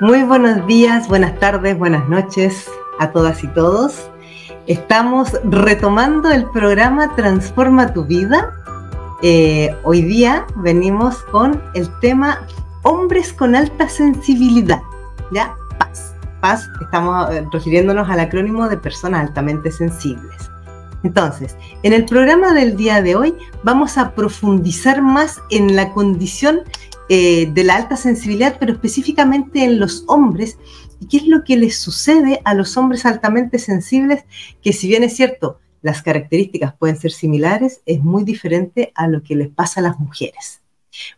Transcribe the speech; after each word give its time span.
Muy 0.00 0.24
buenos 0.24 0.66
días, 0.66 1.06
buenas 1.06 1.38
tardes, 1.38 1.78
buenas 1.78 2.08
noches 2.08 2.68
a 2.98 3.12
todas 3.12 3.44
y 3.44 3.48
todos. 3.48 4.10
Estamos 4.66 5.38
retomando 5.44 6.30
el 6.30 6.50
programa 6.50 7.14
Transforma 7.14 7.92
tu 7.92 8.04
vida. 8.04 8.52
Eh, 9.22 9.76
hoy 9.84 10.02
día 10.02 10.46
venimos 10.56 11.22
con 11.24 11.62
el 11.74 11.88
tema 12.00 12.46
Hombres 12.82 13.32
con 13.32 13.54
alta 13.54 13.88
sensibilidad. 13.88 14.82
¿Ya? 15.30 15.54
Paz. 15.78 16.14
Paz, 16.40 16.68
estamos 16.80 17.30
eh, 17.30 17.46
refiriéndonos 17.52 18.08
al 18.08 18.20
acrónimo 18.20 18.68
de 18.68 18.78
personas 18.78 19.28
altamente 19.28 19.70
sensibles. 19.70 20.50
Entonces, 21.04 21.56
en 21.82 21.92
el 21.92 22.06
programa 22.06 22.52
del 22.54 22.76
día 22.76 23.02
de 23.02 23.14
hoy 23.14 23.34
vamos 23.62 23.98
a 23.98 24.14
profundizar 24.14 25.02
más 25.02 25.40
en 25.50 25.76
la 25.76 25.92
condición 25.92 26.60
eh, 27.08 27.46
de 27.52 27.64
la 27.64 27.76
alta 27.76 27.96
sensibilidad, 27.96 28.56
pero 28.58 28.72
específicamente 28.72 29.64
en 29.64 29.78
los 29.78 30.04
hombres. 30.06 30.58
¿Y 31.00 31.06
qué 31.06 31.16
es 31.18 31.26
lo 31.26 31.44
que 31.44 31.56
les 31.56 31.78
sucede 31.78 32.40
a 32.44 32.54
los 32.54 32.76
hombres 32.76 33.04
altamente 33.06 33.58
sensibles? 33.58 34.24
Que 34.62 34.72
si 34.72 34.88
bien 34.88 35.02
es 35.02 35.16
cierto, 35.16 35.58
las 35.82 36.02
características 36.02 36.74
pueden 36.74 36.96
ser 36.96 37.10
similares, 37.10 37.80
es 37.86 38.02
muy 38.02 38.24
diferente 38.24 38.92
a 38.94 39.08
lo 39.08 39.22
que 39.22 39.34
les 39.34 39.48
pasa 39.48 39.80
a 39.80 39.82
las 39.82 39.98
mujeres. 39.98 40.60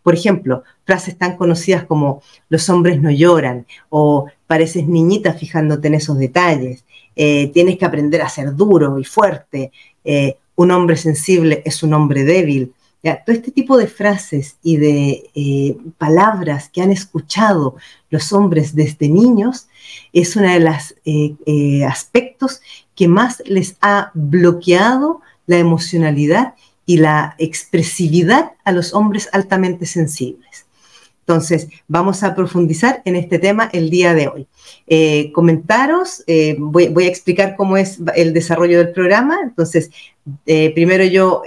Por 0.02 0.14
ejemplo, 0.14 0.62
frases 0.84 1.18
tan 1.18 1.36
conocidas 1.36 1.84
como 1.84 2.22
los 2.48 2.68
hombres 2.70 3.00
no 3.02 3.10
lloran 3.10 3.66
o 3.90 4.26
pareces 4.46 4.86
niñita 4.86 5.34
fijándote 5.34 5.88
en 5.88 5.94
esos 5.94 6.16
detalles, 6.16 6.84
eh, 7.16 7.50
tienes 7.52 7.76
que 7.76 7.84
aprender 7.84 8.22
a 8.22 8.28
ser 8.28 8.54
duro 8.54 8.98
y 8.98 9.04
fuerte, 9.04 9.72
eh, 10.04 10.36
un 10.56 10.70
hombre 10.70 10.96
sensible 10.96 11.62
es 11.64 11.82
un 11.82 11.94
hombre 11.94 12.24
débil. 12.24 12.72
Todo 13.04 13.36
este 13.36 13.50
tipo 13.50 13.76
de 13.76 13.86
frases 13.86 14.56
y 14.62 14.78
de 14.78 15.30
eh, 15.34 15.76
palabras 15.98 16.70
que 16.70 16.80
han 16.80 16.90
escuchado 16.90 17.76
los 18.08 18.32
hombres 18.32 18.74
desde 18.74 19.08
niños 19.08 19.68
es 20.12 20.36
uno 20.36 20.48
de 20.48 20.60
los 20.60 20.94
aspectos 21.86 22.62
que 22.94 23.06
más 23.06 23.42
les 23.44 23.76
ha 23.82 24.10
bloqueado 24.14 25.20
la 25.46 25.58
emocionalidad 25.58 26.54
y 26.86 26.98
la 26.98 27.34
expresividad 27.38 28.52
a 28.64 28.72
los 28.72 28.94
hombres 28.94 29.28
altamente 29.32 29.86
sensibles. 29.86 30.63
Entonces, 31.26 31.68
vamos 31.88 32.22
a 32.22 32.34
profundizar 32.34 33.00
en 33.06 33.16
este 33.16 33.38
tema 33.38 33.70
el 33.72 33.88
día 33.88 34.12
de 34.12 34.28
hoy. 34.28 34.46
Eh, 34.86 35.32
comentaros, 35.32 36.22
eh, 36.26 36.54
voy, 36.58 37.04
a 37.04 37.08
explicar 37.08 37.56
cómo 37.56 37.78
es 37.78 37.98
el 38.14 38.34
desarrollo 38.34 38.76
del 38.76 38.92
programa. 38.92 39.38
Entonces, 39.42 39.90
eh, 40.44 40.70
primero 40.74 41.02
yo 41.04 41.42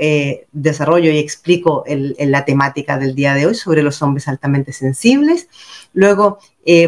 desarrollo 0.52 1.12
y 1.12 1.20
explico 1.20 1.84
la 1.88 2.44
temática 2.44 2.98
del 2.98 3.14
día 3.14 3.36
de 3.36 3.46
hoy 3.46 3.54
sobre 3.54 3.84
los 3.84 4.02
hombres 4.02 4.28
altamente 4.28 4.74
sensibles. 4.74 5.48
Luego 5.94 6.40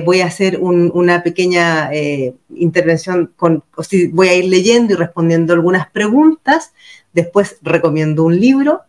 voy 0.03 0.21
a 0.21 0.25
hacer 0.25 0.59
una 0.59 1.21
pequeña 1.21 1.91
intervención, 2.55 3.31
con, 3.35 3.63
voy 4.11 4.27
a 4.29 4.33
ir 4.33 4.45
leyendo 4.45 4.93
y 4.93 4.97
respondiendo 4.97 5.53
algunas 5.53 5.89
preguntas. 5.91 6.73
Después 7.13 7.57
recomiendo 7.61 8.23
un 8.23 8.39
libro 8.39 8.81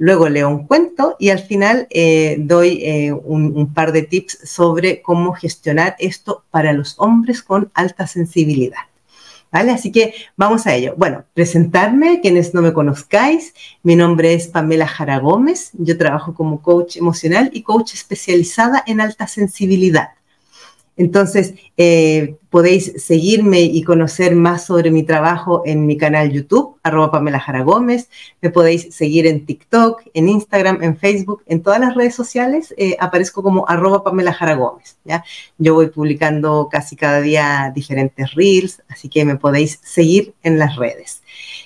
luego 0.00 0.30
leo 0.30 0.48
un 0.48 0.66
cuento 0.66 1.14
y 1.18 1.28
al 1.28 1.40
final 1.40 1.86
eh, 1.90 2.36
doy 2.40 2.80
eh, 2.82 3.12
un, 3.12 3.74
par 3.74 3.92
de 3.92 4.02
tips 4.02 4.38
sobre 4.44 5.02
cómo 5.02 5.34
gestionar 5.34 5.94
esto 5.98 6.42
para 6.50 6.72
los 6.72 6.94
hombres 6.98 7.42
con 7.42 7.70
alta 7.74 8.06
sensibilidad. 8.06 8.78
¿Vale? 9.52 9.72
Así 9.72 9.92
que 9.92 10.14
vamos 10.36 10.66
a 10.66 10.74
ello. 10.74 10.94
Bueno, 10.96 11.24
presentarme, 11.34 12.20
quienes 12.22 12.54
no 12.54 12.62
me 12.62 12.72
conozcáis, 12.72 13.52
mi 13.82 13.94
nombre 13.94 14.32
es 14.32 14.48
Pamela 14.48 14.86
Jara 14.86 15.18
Gómez, 15.18 15.70
yo 15.74 15.98
trabajo 15.98 16.32
como 16.32 16.62
coach 16.62 16.96
emocional 16.96 17.50
y 17.52 17.62
coach 17.62 17.92
especializada 17.92 18.82
en 18.86 19.02
alta 19.02 19.26
sensibilidad. 19.26 20.10
Entonces, 20.96 21.54
eh, 21.76 22.36
podéis 22.50 22.92
seguirme 22.96 23.60
y 23.62 23.82
conocer 23.82 24.34
más 24.34 24.64
sobre 24.66 24.90
mi 24.90 25.02
trabajo 25.02 25.62
en 25.64 25.86
mi 25.86 25.96
canal 25.96 26.30
YouTube, 26.30 26.76
arroba 26.82 27.10
Pamela 27.10 27.40
Jara 27.40 27.62
Gómez. 27.62 28.10
Me 28.42 28.50
podéis 28.50 28.94
seguir 28.94 29.26
en 29.26 29.46
TikTok, 29.46 30.02
en 30.12 30.28
Instagram, 30.28 30.82
en 30.82 30.96
Facebook, 30.96 31.42
en 31.46 31.62
todas 31.62 31.80
las 31.80 31.94
redes 31.94 32.14
sociales. 32.14 32.74
Eh, 32.76 32.96
aparezco 33.00 33.42
como 33.42 33.68
arroba 33.68 34.04
Pamela 34.04 34.32
Jara 34.32 34.54
Gómez. 34.54 34.98
¿ya? 35.04 35.24
Yo 35.58 35.74
voy 35.74 35.88
publicando 35.88 36.68
casi 36.70 36.96
cada 36.96 37.20
día 37.20 37.72
diferentes 37.74 38.34
reels, 38.34 38.82
así 38.88 39.08
que 39.08 39.24
me 39.24 39.36
podéis 39.36 39.80
seguir 39.82 40.34
en 40.42 40.58
las 40.58 40.76
redes. 40.76 41.19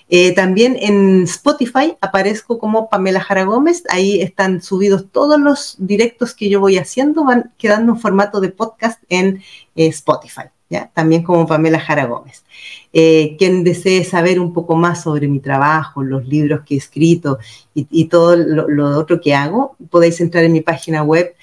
Eh, 0.09 0.32
también 0.34 0.76
en 0.78 1.22
Spotify 1.22 1.97
aparezco 2.00 2.59
como 2.59 2.88
Pamela 2.88 3.20
Jara 3.20 3.44
Gómez. 3.44 3.84
Ahí 3.88 4.20
están 4.20 4.62
subidos 4.62 5.06
todos 5.10 5.41
los 5.41 5.76
directos 5.78 6.34
que 6.34 6.48
yo 6.48 6.60
voy 6.60 6.76
haciendo, 6.76 7.25
van 7.25 7.53
quedando 7.56 7.92
en 7.92 8.00
formato 8.00 8.41
de 8.41 8.50
podcast 8.50 9.03
en 9.09 9.42
eh, 9.76 9.87
Spotify. 9.87 10.42
¿ya? 10.69 10.91
También 10.94 11.22
como 11.22 11.47
Pamela 11.47 11.81
Jara 11.81 12.04
Gómez. 12.06 12.44
Eh, 12.92 13.37
quien 13.38 13.65
desee 13.65 14.04
saber 14.04 14.41
un 14.41 14.53
poco 14.53 14.76
más 14.76 15.03
sobre 15.03 15.26
mi 15.26 15.41
trabajo, 15.41 16.03
los 16.03 16.26
libros 16.26 16.60
que 16.65 16.75
he 16.75 16.78
escrito 16.78 17.38
y, 17.75 18.04
todo 18.04 18.36
lo, 18.36 18.98
otro 18.98 19.21
que 19.21 19.34
hago, 19.34 19.76
podéis 19.91 20.21
entrar 20.21 20.44
en 20.44 20.53
mi 20.53 20.60
página 20.60 21.03
web 21.03 21.34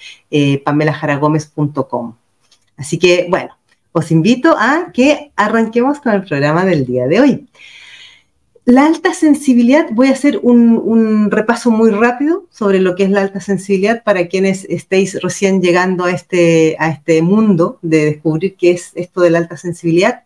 pamelajaragómez.com. 0.64 2.14
Así 2.76 2.98
que, 2.98 3.26
bueno, 3.28 3.56
os 3.92 4.10
invito 4.10 4.56
a 4.58 4.90
que 4.92 5.32
arranquemos 5.36 6.00
con 6.00 6.14
el 6.14 6.24
programa 6.24 6.64
del 6.64 6.86
día 6.86 7.06
de 7.06 7.20
hoy. 7.20 7.46
La 8.64 8.86
alta 8.86 9.12
sensibilidad, 9.12 9.88
voy 9.90 10.06
a 10.08 10.12
hacer 10.12 10.38
un, 10.40 11.32
repaso 11.32 11.72
muy 11.72 11.90
rápido 11.90 12.46
sobre 12.50 12.78
lo 12.80 12.94
que 12.94 13.02
es 13.02 13.10
la 13.10 13.22
alta 13.22 13.40
sensibilidad 13.40 14.04
para 14.04 14.28
quienes 14.28 14.64
estéis 14.66 15.20
recién 15.20 15.60
llegando 15.60 16.04
a 16.04 16.12
este, 16.12 16.76
a 16.78 16.90
este 16.90 17.22
mundo 17.22 17.80
de 17.82 18.04
descubrir 18.04 18.54
qué 18.54 18.70
es 18.70 18.92
esto 18.94 19.20
de 19.22 19.30
la 19.30 19.38
alta 19.38 19.56
sensibilidad. 19.56 20.22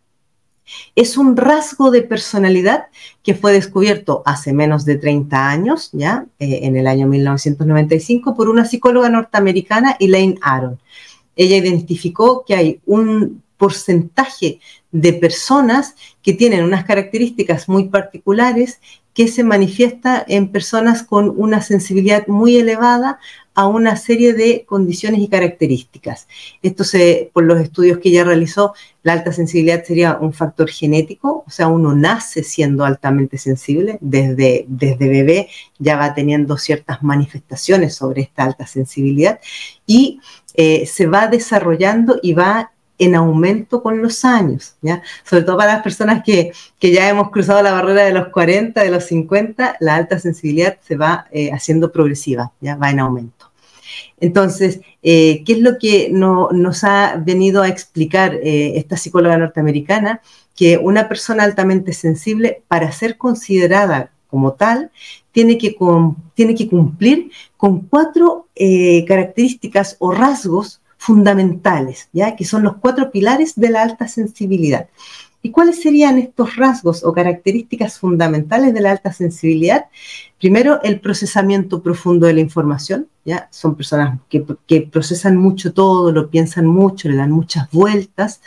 Es 0.94 1.16
un 1.16 1.34
rasgo 1.34 1.90
de 1.90 2.02
personalidad 2.02 2.88
que 3.22 3.34
fue 3.34 3.54
descubierto 3.54 4.22
hace 4.26 4.52
menos 4.52 4.84
de 4.84 4.96
30 4.98 5.48
años, 5.48 5.88
ya 5.92 6.26
eh, 6.38 6.60
en 6.64 6.76
el 6.76 6.88
año 6.88 7.06
1995, 7.06 8.34
por 8.34 8.50
una 8.50 8.66
psicóloga 8.66 9.08
norteamericana, 9.08 9.96
Elaine 9.98 10.38
Aron. 10.42 10.78
Ella 11.36 11.56
identificó 11.56 12.44
que 12.44 12.54
hay 12.54 12.80
un 12.84 13.42
porcentaje 13.56 14.60
de 14.92 15.12
personas 15.12 15.94
que 16.22 16.32
tienen 16.32 16.64
unas 16.64 16.84
características 16.84 17.68
muy 17.68 17.88
particulares 17.88 18.80
que 19.16 19.28
se 19.28 19.44
manifiesta 19.44 20.22
en 20.28 20.52
personas 20.52 21.02
con 21.02 21.32
una 21.36 21.62
sensibilidad 21.62 22.26
muy 22.26 22.58
elevada 22.58 23.18
a 23.54 23.66
una 23.66 23.96
serie 23.96 24.34
de 24.34 24.66
condiciones 24.66 25.20
y 25.20 25.28
características. 25.28 26.28
Esto 26.62 26.84
se, 26.84 27.30
por 27.32 27.44
los 27.44 27.58
estudios 27.58 27.96
que 27.98 28.10
ella 28.10 28.24
realizó, 28.24 28.74
la 29.02 29.14
alta 29.14 29.32
sensibilidad 29.32 29.82
sería 29.82 30.18
un 30.20 30.34
factor 30.34 30.68
genético, 30.68 31.44
o 31.46 31.50
sea, 31.50 31.68
uno 31.68 31.94
nace 31.94 32.42
siendo 32.42 32.84
altamente 32.84 33.38
sensible, 33.38 33.96
desde, 34.02 34.66
desde 34.68 35.08
bebé 35.08 35.48
ya 35.78 35.96
va 35.96 36.14
teniendo 36.14 36.58
ciertas 36.58 37.02
manifestaciones 37.02 37.94
sobre 37.94 38.20
esta 38.20 38.44
alta 38.44 38.66
sensibilidad 38.66 39.40
y 39.86 40.20
eh, 40.52 40.84
se 40.84 41.06
va 41.06 41.28
desarrollando 41.28 42.20
y 42.22 42.34
va 42.34 42.72
en 42.98 43.14
aumento 43.14 43.82
con 43.82 44.00
los 44.02 44.24
años, 44.24 44.76
¿ya? 44.80 45.02
Sobre 45.24 45.42
todo 45.42 45.56
para 45.56 45.74
las 45.74 45.82
personas 45.82 46.22
que, 46.24 46.52
ya 46.80 47.08
hemos 47.08 47.30
cruzado 47.30 47.62
la 47.62 47.72
barrera 47.72 48.04
de 48.04 48.12
los 48.12 48.28
40, 48.28 48.82
de 48.82 48.90
los 48.90 49.04
50, 49.04 49.76
la 49.80 49.96
alta 49.96 50.18
sensibilidad 50.18 50.78
se 50.80 50.96
va 50.96 51.26
eh, 51.30 51.50
haciendo 51.52 51.92
progresiva, 51.92 52.52
¿ya? 52.60 52.76
Va 52.76 52.90
en 52.90 53.00
aumento. 53.00 53.50
Entonces, 54.18 54.80
eh, 55.02 55.42
¿qué 55.44 55.54
es 55.54 55.58
lo 55.60 55.78
que 55.78 56.08
nos 56.10 56.84
ha 56.84 57.16
venido 57.24 57.62
a 57.62 57.68
explicar 57.68 58.34
eh, 58.34 58.78
esta 58.78 58.96
psicóloga 58.96 59.36
norteamericana? 59.36 60.22
Que 60.54 60.78
una 60.78 61.08
persona 61.08 61.44
altamente 61.44 61.92
sensible, 61.92 62.62
para 62.68 62.92
ser 62.92 63.18
considerada 63.18 64.10
como 64.28 64.54
tal, 64.54 64.90
tiene 65.32 65.58
que, 65.58 65.76
tiene 66.34 66.54
que 66.54 66.68
cumplir 66.68 67.30
con 67.56 67.80
cuatro 67.80 68.48
características 69.06 69.96
o 69.98 70.12
rasgos 70.12 70.80
fundamentales, 71.06 72.08
¿ya? 72.12 72.34
que 72.34 72.44
son 72.44 72.64
los 72.64 72.78
cuatro 72.78 73.12
pilares 73.12 73.54
de 73.54 73.70
la 73.70 73.82
alta 73.82 74.08
sensibilidad. 74.08 74.88
¿Y 75.40 75.52
cuáles 75.52 75.80
serían 75.80 76.18
estos 76.18 76.56
rasgos 76.56 77.04
o 77.04 77.12
características 77.12 78.00
fundamentales 78.00 78.74
de 78.74 78.80
la 78.80 78.90
alta 78.90 79.12
sensibilidad? 79.12 79.84
Primero, 80.40 80.82
el 80.82 80.98
procesamiento 80.98 81.80
profundo 81.80 82.26
de 82.26 82.32
la 82.32 82.40
información. 82.40 83.06
¿ya? 83.24 83.46
Son 83.52 83.76
personas 83.76 84.18
que, 84.28 84.80
procesan 84.90 85.36
mucho 85.36 85.72
todo, 85.72 86.10
lo 86.10 86.28
piensan 86.28 86.66
mucho, 86.66 87.08
le 87.08 87.14
dan 87.14 87.30
muchas 87.30 87.70
vueltas. 87.70 88.40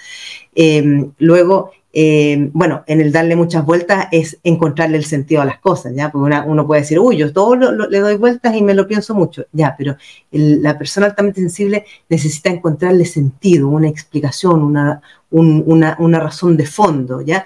Eh, 0.54 1.10
luego, 1.18 1.72
eh, 1.92 2.50
bueno, 2.54 2.84
en 2.86 3.02
el 3.02 3.12
darle 3.12 3.36
muchas 3.36 3.66
vueltas 3.66 4.08
es 4.12 4.38
encontrarle 4.44 4.98
el 4.98 5.06
sentido 5.06 5.42
a 5.42 5.46
las 5.46 5.60
cosas, 5.60 5.94
¿ya? 5.96 6.12
Porque 6.12 6.36
uno 6.46 6.68
puede 6.68 6.82
decir, 6.82 7.00
uy, 7.00 7.18
yo 7.18 7.34
todo 7.34 7.56
le 7.56 8.00
doy 8.00 8.16
vueltas 8.16 8.56
y 8.56 8.62
me 8.62 8.76
lo 8.76 8.88
pienso 8.88 9.16
mucho, 9.16 9.46
ya, 9.52 9.76
pero 9.76 9.98
la 10.32 10.78
persona 10.78 11.08
altamente 11.08 11.42
sensible 11.42 11.86
necesita 12.08 12.50
encontrarle 12.50 13.06
sentido, 13.06 13.68
una 13.68 13.88
explicación, 13.88 14.62
una, 14.64 15.02
una, 15.32 16.20
razón 16.20 16.58
de 16.58 16.68
fondo, 16.68 17.22
¿ya? 17.22 17.46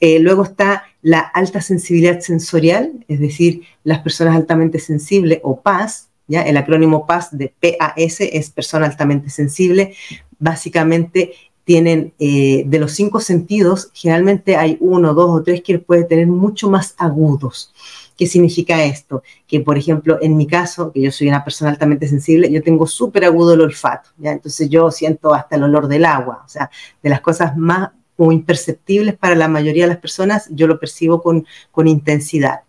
Eh, 0.00 0.18
luego 0.18 0.42
está 0.42 0.84
la 1.02 1.20
alta 1.20 1.60
sensibilidad 1.60 2.20
sensorial, 2.20 2.92
es 3.06 3.20
decir, 3.20 3.62
las 3.84 4.00
personas 4.00 4.34
altamente 4.36 4.78
sensibles 4.78 5.40
o 5.42 5.60
paz 5.60 6.08
¿ya? 6.28 6.42
El 6.42 6.56
acrónimo 6.56 7.06
PAS 7.06 7.36
de 7.36 7.54
PAS 7.60 8.20
es 8.20 8.50
persona 8.50 8.86
altamente 8.86 9.30
sensible. 9.30 9.94
Básicamente 10.38 11.32
tienen 11.66 12.14
eh, 12.20 12.62
de 12.64 12.78
los 12.78 12.92
cinco 12.92 13.18
sentidos, 13.18 13.90
generalmente 13.92 14.56
hay 14.56 14.76
uno, 14.78 15.14
dos 15.14 15.40
o 15.40 15.42
tres 15.42 15.62
que 15.62 15.80
puede 15.80 16.04
tener 16.04 16.28
mucho 16.28 16.70
más 16.70 16.94
agudos. 16.96 17.74
¿Qué 18.16 18.28
significa 18.28 18.84
esto? 18.84 19.24
Que, 19.48 19.58
por 19.60 19.76
ejemplo, 19.76 20.16
en 20.22 20.36
mi 20.36 20.46
caso, 20.46 20.92
que 20.92 21.02
yo 21.02 21.10
soy 21.10 21.26
una 21.26 21.42
persona 21.42 21.72
altamente 21.72 22.06
sensible, 22.06 22.52
yo 22.52 22.62
tengo 22.62 22.86
súper 22.86 23.24
agudo 23.24 23.54
el 23.54 23.62
olfato, 23.62 24.10
¿ya? 24.16 24.30
Entonces 24.30 24.70
yo 24.70 24.92
siento 24.92 25.34
hasta 25.34 25.56
el 25.56 25.64
olor 25.64 25.88
del 25.88 26.04
agua, 26.04 26.44
o 26.46 26.48
sea, 26.48 26.70
de 27.02 27.10
las 27.10 27.20
cosas 27.20 27.56
más 27.56 27.90
imperceptibles 28.16 29.16
para 29.16 29.34
la 29.34 29.48
mayoría 29.48 29.84
de 29.84 29.88
las 29.88 29.98
personas, 29.98 30.48
yo 30.50 30.68
lo 30.68 30.78
percibo 30.78 31.20
con, 31.20 31.46
con 31.72 31.88
intensidad. 31.88 32.60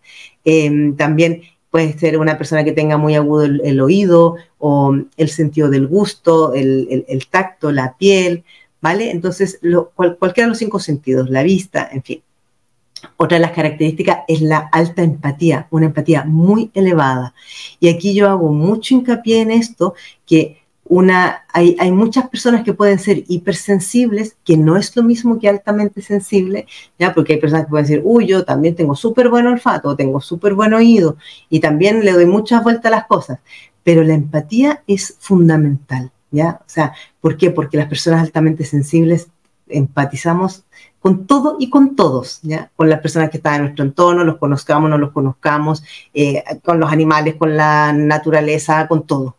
Em, 0.44 0.96
también 0.96 1.44
puede 1.70 1.96
ser 2.00 2.18
una 2.18 2.36
persona 2.36 2.64
que 2.64 2.72
tenga 2.72 2.98
muy 2.98 3.14
agudo 3.14 3.44
el, 3.44 3.80
oído 3.80 4.38
o 4.58 4.96
el 5.18 5.30
sentido 5.30 5.70
del 5.70 5.86
gusto, 5.86 6.56
el, 6.56 7.06
el, 7.08 7.28
tacto, 7.28 7.72
la 7.72 7.96
piel, 7.96 8.44
¿vale? 8.82 9.12
Entonces, 9.12 9.60
lo, 9.62 9.92
cualquiera 9.92 10.46
de 10.46 10.50
los 10.50 10.58
cinco 10.58 10.80
sentidos, 10.80 11.30
la 11.30 11.44
vista, 11.44 11.90
en 11.92 12.04
fin. 12.04 12.22
Otra 13.18 13.38
de 13.38 13.42
las 13.42 13.52
características 13.52 14.20
es 14.28 14.42
la 14.42 14.70
alta 14.72 15.04
empatía, 15.04 15.68
una 15.70 15.88
empatía 15.88 16.24
muy 16.26 16.72
elevada. 16.74 17.34
Y 17.80 17.90
aquí 17.90 18.14
yo 18.14 18.30
hago 18.30 18.52
mucho 18.52 18.96
hincapié 18.96 19.42
en 19.42 19.52
esto, 19.52 19.94
que 20.26 20.62
una, 20.90 21.46
hay, 21.52 21.76
hay, 21.80 21.92
muchas 21.92 22.30
personas 22.30 22.64
que 22.64 22.74
pueden 22.74 22.98
ser 22.98 23.24
hipersensibles, 23.28 24.38
que 24.44 24.58
no 24.58 24.78
es 24.78 24.96
lo 24.96 25.04
mismo 25.04 25.38
que 25.38 25.50
altamente 25.50 26.02
sensible, 26.02 26.66
¿ya? 26.98 27.14
porque 27.14 27.34
hay 27.34 27.40
personas 27.40 27.66
que 27.66 27.72
pueden 27.72 27.86
decir, 27.86 28.02
uy, 28.06 28.26
yo 28.28 28.46
también 28.46 28.76
tengo 28.76 28.96
súper 28.96 29.30
buen 29.30 29.48
olfato, 29.48 29.96
tengo 29.96 30.22
súper 30.22 30.54
buen 30.54 30.74
oído, 30.74 31.18
y 31.50 31.60
también 31.60 32.06
le 32.06 32.14
doy 32.14 32.26
muchas 32.26 32.64
vueltas 32.64 32.86
a 32.86 32.96
las 32.96 33.08
cosas, 33.08 33.40
pero 33.84 34.04
la 34.04 34.14
empatía 34.14 34.84
es 34.88 35.18
fundamental, 35.20 36.12
O 36.32 36.64
sea, 36.66 36.94
¿por 37.22 37.38
qué? 37.38 37.52
Porque 37.52 37.78
las 37.78 37.88
personas 37.88 38.22
altamente 38.22 38.64
sensibles 38.64 39.28
empatizamos 39.70 40.64
con 41.00 41.28
todo 41.28 41.58
y 41.60 41.70
con 41.70 41.96
todos. 41.96 42.42
Con 42.76 42.90
las 42.90 43.00
personas 43.00 43.30
que 43.30 43.38
están 43.38 43.56
en 43.56 43.62
nuestro 43.64 43.86
entorno, 43.86 44.24
los 44.24 44.38
conozcamos, 44.38 44.90
no 44.90 44.98
los 44.98 45.12
conozcamos, 45.12 45.84
eh, 46.14 46.44
con 46.64 46.80
los 46.80 46.92
animales, 46.92 47.36
con 47.36 47.56
la 47.56 47.94
naturaleza, 47.94 48.88
con 48.88 49.06
todo. 49.06 49.36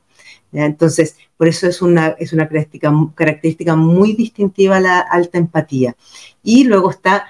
Entonces, 0.53 1.17
por 1.37 1.47
eso 1.47 1.67
es 1.67 1.83
una, 1.83 2.09
es 2.19 2.33
una 2.33 2.49
característica, 2.49 2.93
característica 3.15 3.77
muy 3.77 4.15
distintiva 4.15 4.81
la 4.81 5.01
alta 5.01 5.39
empatía. 5.39 5.95
Y 6.43 6.65
luego 6.65 6.91
está 6.91 7.27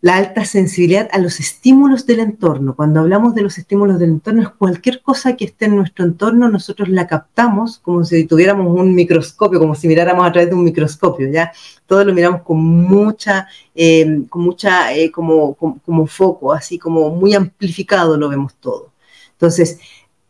la 0.00 0.16
alta 0.16 0.44
sensibilidad 0.44 1.08
a 1.12 1.18
los 1.18 1.40
estímulos 1.40 2.06
del 2.06 2.20
entorno. 2.20 2.76
Cuando 2.76 3.00
hablamos 3.00 3.34
de 3.34 3.42
los 3.42 3.58
estímulos 3.58 3.98
del 3.98 4.10
entorno, 4.10 4.42
es 4.42 4.48
cualquier 4.50 5.02
cosa 5.02 5.36
que 5.36 5.44
esté 5.44 5.64
en 5.64 5.76
nuestro 5.76 6.04
entorno, 6.04 6.48
nosotros 6.48 6.88
la 6.88 7.06
captamos 7.06 7.78
como 7.78 8.04
si 8.04 8.24
tuviéramos 8.24 8.68
un 8.68 8.94
microscopio, 8.94 9.58
como 9.58 9.74
si 9.74 9.88
miráramos 9.88 10.26
a 10.26 10.32
través 10.32 10.50
de 10.50 10.54
un 10.54 10.64
microscopio, 10.64 11.30
¿ya? 11.30 11.52
Todo 11.86 12.04
lo 12.04 12.14
miramos 12.14 12.42
con 12.42 12.58
mucha, 12.58 13.48
eh, 13.74 14.22
con 14.28 14.42
mucha, 14.42 14.94
eh, 14.94 15.10
como, 15.10 15.54
como 15.54 16.06
foco, 16.06 16.52
así 16.52 16.78
como 16.78 17.10
muy 17.10 17.34
amplificado 17.34 18.16
lo 18.16 18.28
vemos 18.28 18.54
todo. 18.60 18.92
Entonces, 19.32 19.78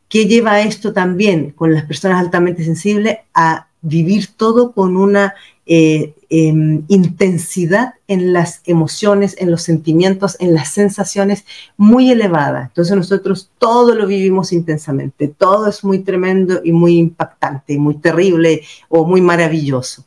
¿Qué 0.09 0.27
lleva 0.27 0.63
esto 0.63 0.93
también 0.95 1.51
con 1.51 1.73
las 1.75 1.85
personas 1.85 2.19
altamente 2.19 2.65
sensibles 2.65 3.19
a 3.35 3.69
vivir 3.83 4.29
todo 4.37 4.73
con 4.73 4.97
una 4.97 5.35
eh, 5.67 6.15
em, 6.31 6.85
intensidad 6.89 7.95
en 8.07 8.33
las 8.33 8.61
emociones, 8.65 9.37
en 9.39 9.51
los 9.51 9.63
sentimientos, 9.63 10.37
en 10.41 10.55
las 10.55 10.71
sensaciones 10.71 11.45
muy 11.77 12.11
elevada. 12.11 12.65
Entonces 12.69 12.97
nosotros 12.97 13.51
todo 13.59 13.95
lo 13.95 14.07
vivimos 14.07 14.53
intensamente, 14.53 15.29
todo 15.29 15.69
es 15.69 15.85
muy 15.85 16.01
tremendo 16.01 16.61
y 16.63 16.73
muy 16.73 16.99
impactante, 16.99 17.79
muy 17.79 17.97
terrible 17.97 18.63
o 18.89 19.05
muy 19.07 19.21
maravilloso. 19.21 20.05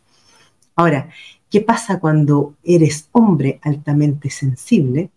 Ahora, 0.75 1.09
¿qué 1.49 1.61
pasa 1.61 1.99
cuando 1.99 2.55
eres 2.63 3.09
hombre 3.11 3.59
altamente 3.63 4.29
sensible? 4.29 5.09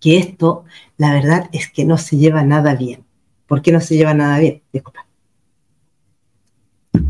Que 0.00 0.18
esto, 0.18 0.64
la 0.96 1.12
verdad 1.12 1.50
es 1.52 1.70
que 1.70 1.84
no 1.84 1.98
se 1.98 2.16
lleva 2.16 2.42
nada 2.44 2.74
bien. 2.74 3.04
¿Por 3.46 3.60
qué 3.62 3.72
no 3.72 3.80
se 3.80 3.96
lleva 3.96 4.14
nada 4.14 4.38
bien? 4.38 4.62
Disculpa. 4.72 5.09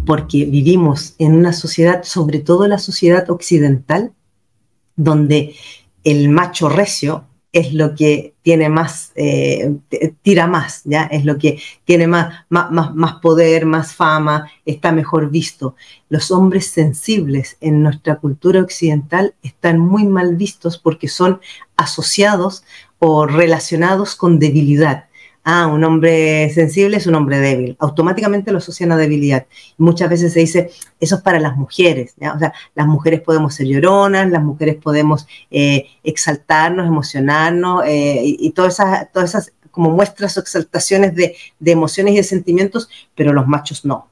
Porque 0.04 0.44
vivimos 0.44 1.14
en 1.18 1.34
una 1.34 1.52
sociedad, 1.52 2.02
sobre 2.04 2.40
todo 2.40 2.68
la 2.68 2.78
sociedad 2.78 3.28
occidental, 3.30 4.12
donde 4.96 5.54
el 6.04 6.28
macho 6.28 6.68
recio 6.68 7.24
es 7.52 7.74
lo 7.74 7.94
que 7.94 8.34
tiene 8.42 8.68
más, 8.68 9.12
eh, 9.16 9.76
tira 10.22 10.46
más, 10.46 10.82
¿ya? 10.84 11.04
Es 11.04 11.24
lo 11.24 11.36
que 11.36 11.60
tiene 11.84 12.06
más, 12.06 12.44
más, 12.48 12.70
más, 12.94 13.14
poder, 13.20 13.66
más 13.66 13.94
fama, 13.94 14.48
está 14.64 14.92
mejor 14.92 15.30
visto. 15.30 15.74
Los 16.08 16.30
hombres 16.30 16.68
sensibles 16.68 17.56
en 17.60 17.82
nuestra 17.82 18.16
cultura 18.16 18.60
occidental 18.60 19.34
están 19.42 19.78
muy 19.78 20.04
mal 20.04 20.36
vistos 20.36 20.78
porque 20.78 21.08
son 21.08 21.40
asociados 21.76 22.64
o 22.98 23.26
relacionados 23.26 24.14
con 24.14 24.38
debilidad 24.38 25.09
ah, 25.44 25.66
un 25.66 25.82
hombre 25.84 26.50
sensible 26.50 26.96
es 26.96 27.06
un 27.06 27.14
hombre 27.14 27.38
débil. 27.38 27.76
Automáticamente 27.78 28.52
lo 28.52 28.58
asocian 28.58 28.92
a 28.92 28.96
debilidad. 28.96 29.46
Muchas 29.78 30.08
veces 30.10 30.32
se 30.32 30.40
dice, 30.40 30.70
eso 31.00 31.16
es 31.16 31.22
para 31.22 31.40
las 31.40 31.56
mujeres. 31.56 32.14
O 32.34 32.38
sea, 32.38 32.52
las 32.74 32.86
mujeres 32.86 33.20
podemos 33.20 33.54
ser 33.54 33.66
lloronas, 33.66 34.30
las 34.30 34.42
mujeres 34.42 34.76
podemos 34.76 35.26
eh, 35.50 35.86
exaltarnos, 36.02 36.86
emocionarnos 36.86 37.84
eh, 37.86 38.20
y, 38.22 38.50
todas 38.50 38.74
esas, 38.74 39.10
todas 39.12 39.30
esas 39.30 39.52
como 39.70 39.90
muestras 39.90 40.36
o 40.36 40.40
exaltaciones 40.40 41.14
de, 41.14 41.36
emociones 41.64 42.14
y 42.14 42.16
de 42.18 42.22
sentimientos, 42.22 42.88
pero 43.14 43.32
los 43.32 43.46
machos 43.46 43.84
no. 43.84 44.08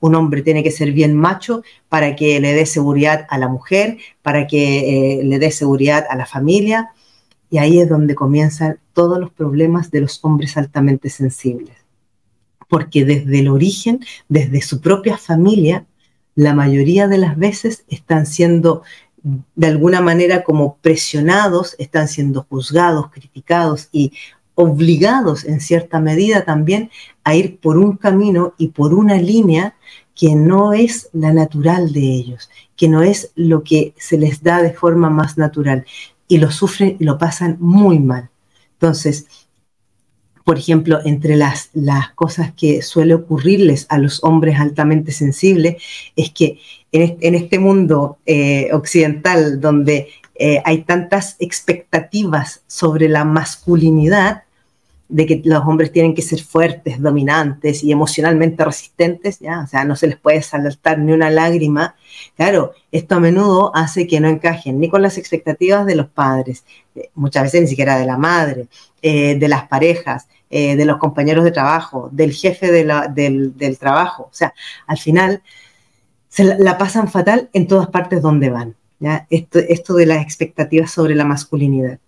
Un 0.00 0.14
hombre 0.14 0.42
tiene 0.42 0.62
que 0.62 0.70
ser 0.70 0.92
bien 0.92 1.16
macho 1.16 1.62
para 1.88 2.14
que 2.14 2.38
le 2.38 2.52
dé 2.52 2.64
seguridad 2.64 3.26
a 3.28 3.38
la 3.38 3.48
mujer, 3.48 3.98
para 4.22 4.46
que 4.46 5.18
eh, 5.18 5.24
le 5.24 5.40
dé 5.40 5.50
seguridad 5.50 6.06
a 6.08 6.14
la 6.14 6.26
familia. 6.26 6.92
Y 7.50 7.58
ahí 7.58 7.80
es 7.80 7.88
donde 7.88 8.14
comienzan 8.14 8.78
todos 8.92 9.18
los 9.18 9.30
problemas 9.30 9.90
de 9.90 10.02
los 10.02 10.18
hombres 10.22 10.56
altamente 10.56 11.08
sensibles. 11.10 11.76
Porque 12.68 13.04
desde 13.04 13.40
el 13.40 13.48
origen, 13.48 14.00
desde 14.28 14.60
su 14.60 14.80
propia 14.80 15.16
familia, 15.16 15.86
la 16.34 16.54
mayoría 16.54 17.08
de 17.08 17.18
las 17.18 17.36
veces 17.36 17.84
están 17.88 18.26
siendo 18.26 18.82
de 19.22 19.66
alguna 19.66 20.00
manera 20.00 20.44
como 20.44 20.76
presionados, 20.76 21.74
están 21.78 22.08
siendo 22.08 22.46
juzgados, 22.48 23.10
criticados 23.10 23.88
y 23.92 24.12
obligados 24.54 25.44
en 25.44 25.60
cierta 25.60 26.00
medida 26.00 26.44
también 26.44 26.90
a 27.24 27.34
ir 27.34 27.58
por 27.58 27.78
un 27.78 27.96
camino 27.96 28.54
y 28.58 28.68
por 28.68 28.94
una 28.94 29.16
línea 29.16 29.76
que 30.14 30.34
no 30.34 30.72
es 30.72 31.10
la 31.12 31.32
natural 31.32 31.92
de 31.92 32.00
ellos, 32.00 32.50
que 32.76 32.88
no 32.88 33.02
es 33.02 33.30
lo 33.36 33.62
que 33.62 33.94
se 33.96 34.18
les 34.18 34.42
da 34.42 34.62
de 34.62 34.72
forma 34.72 35.10
más 35.10 35.38
natural 35.38 35.84
y 36.28 36.38
lo 36.38 36.50
sufren 36.50 36.96
y 37.00 37.04
lo 37.04 37.18
pasan 37.18 37.56
muy 37.58 37.98
mal. 37.98 38.30
Entonces, 38.74 39.26
por 40.44 40.58
ejemplo, 40.58 41.00
entre 41.04 41.36
las, 41.36 41.70
las 41.74 42.12
cosas 42.12 42.52
que 42.54 42.80
suele 42.80 43.14
ocurrirles 43.14 43.86
a 43.90 43.98
los 43.98 44.24
hombres 44.24 44.58
altamente 44.58 45.12
sensibles 45.12 45.82
es 46.16 46.30
que 46.30 46.58
en, 46.92 47.34
este 47.34 47.58
mundo 47.58 48.18
eh, 48.24 48.70
occidental 48.72 49.60
donde 49.60 50.08
eh, 50.36 50.62
hay 50.64 50.84
tantas 50.84 51.36
expectativas 51.38 52.62
sobre 52.66 53.08
la 53.08 53.24
masculinidad, 53.24 54.44
de 55.08 55.24
que 55.26 55.40
los 55.44 55.64
hombres 55.66 55.90
tienen 55.90 56.14
que 56.14 56.22
ser 56.22 56.42
fuertes, 56.42 57.00
dominantes 57.00 57.82
y 57.82 57.92
emocionalmente 57.92 58.64
resistentes, 58.64 59.38
¿ya? 59.40 59.60
O 59.60 59.66
sea, 59.66 59.84
no 59.84 59.96
se 59.96 60.06
les 60.06 60.16
puede 60.16 60.42
saltar 60.42 60.98
ni 60.98 61.12
una 61.12 61.30
lágrima. 61.30 61.96
Claro, 62.36 62.72
esto 62.92 63.14
a 63.14 63.20
menudo 63.20 63.74
hace 63.74 64.06
que 64.06 64.20
no 64.20 64.28
encajen 64.28 64.78
ni 64.78 64.90
con 64.90 65.00
las 65.00 65.16
expectativas 65.16 65.86
de 65.86 65.96
los 65.96 66.08
padres, 66.08 66.64
eh, 66.94 67.10
muchas 67.14 67.44
veces 67.44 67.62
ni 67.62 67.68
siquiera 67.68 67.98
de 67.98 68.04
la 68.06 68.18
madre, 68.18 68.68
eh, 69.00 69.36
de 69.36 69.48
las 69.48 69.66
parejas, 69.66 70.28
eh, 70.50 70.76
de 70.76 70.84
los 70.84 70.98
compañeros 70.98 71.44
de 71.44 71.52
trabajo, 71.52 72.10
del 72.12 72.32
jefe 72.32 72.70
del, 72.70 73.78
trabajo. 73.78 74.24
O 74.24 74.34
sea, 74.34 74.52
al 74.86 74.98
final 74.98 75.42
se 76.28 76.44
la, 76.44 76.76
pasan 76.76 77.08
fatal 77.08 77.48
en 77.54 77.66
todas 77.66 77.88
partes 77.88 78.20
donde 78.20 78.50
van. 78.50 78.76
¿ya? 78.98 79.26
Esto, 79.30 79.58
esto 79.58 79.94
de 79.94 80.06
las 80.06 80.22
expectativas 80.22 80.90
sobre 80.90 81.14
la 81.14 81.24
masculinidad. 81.24 81.98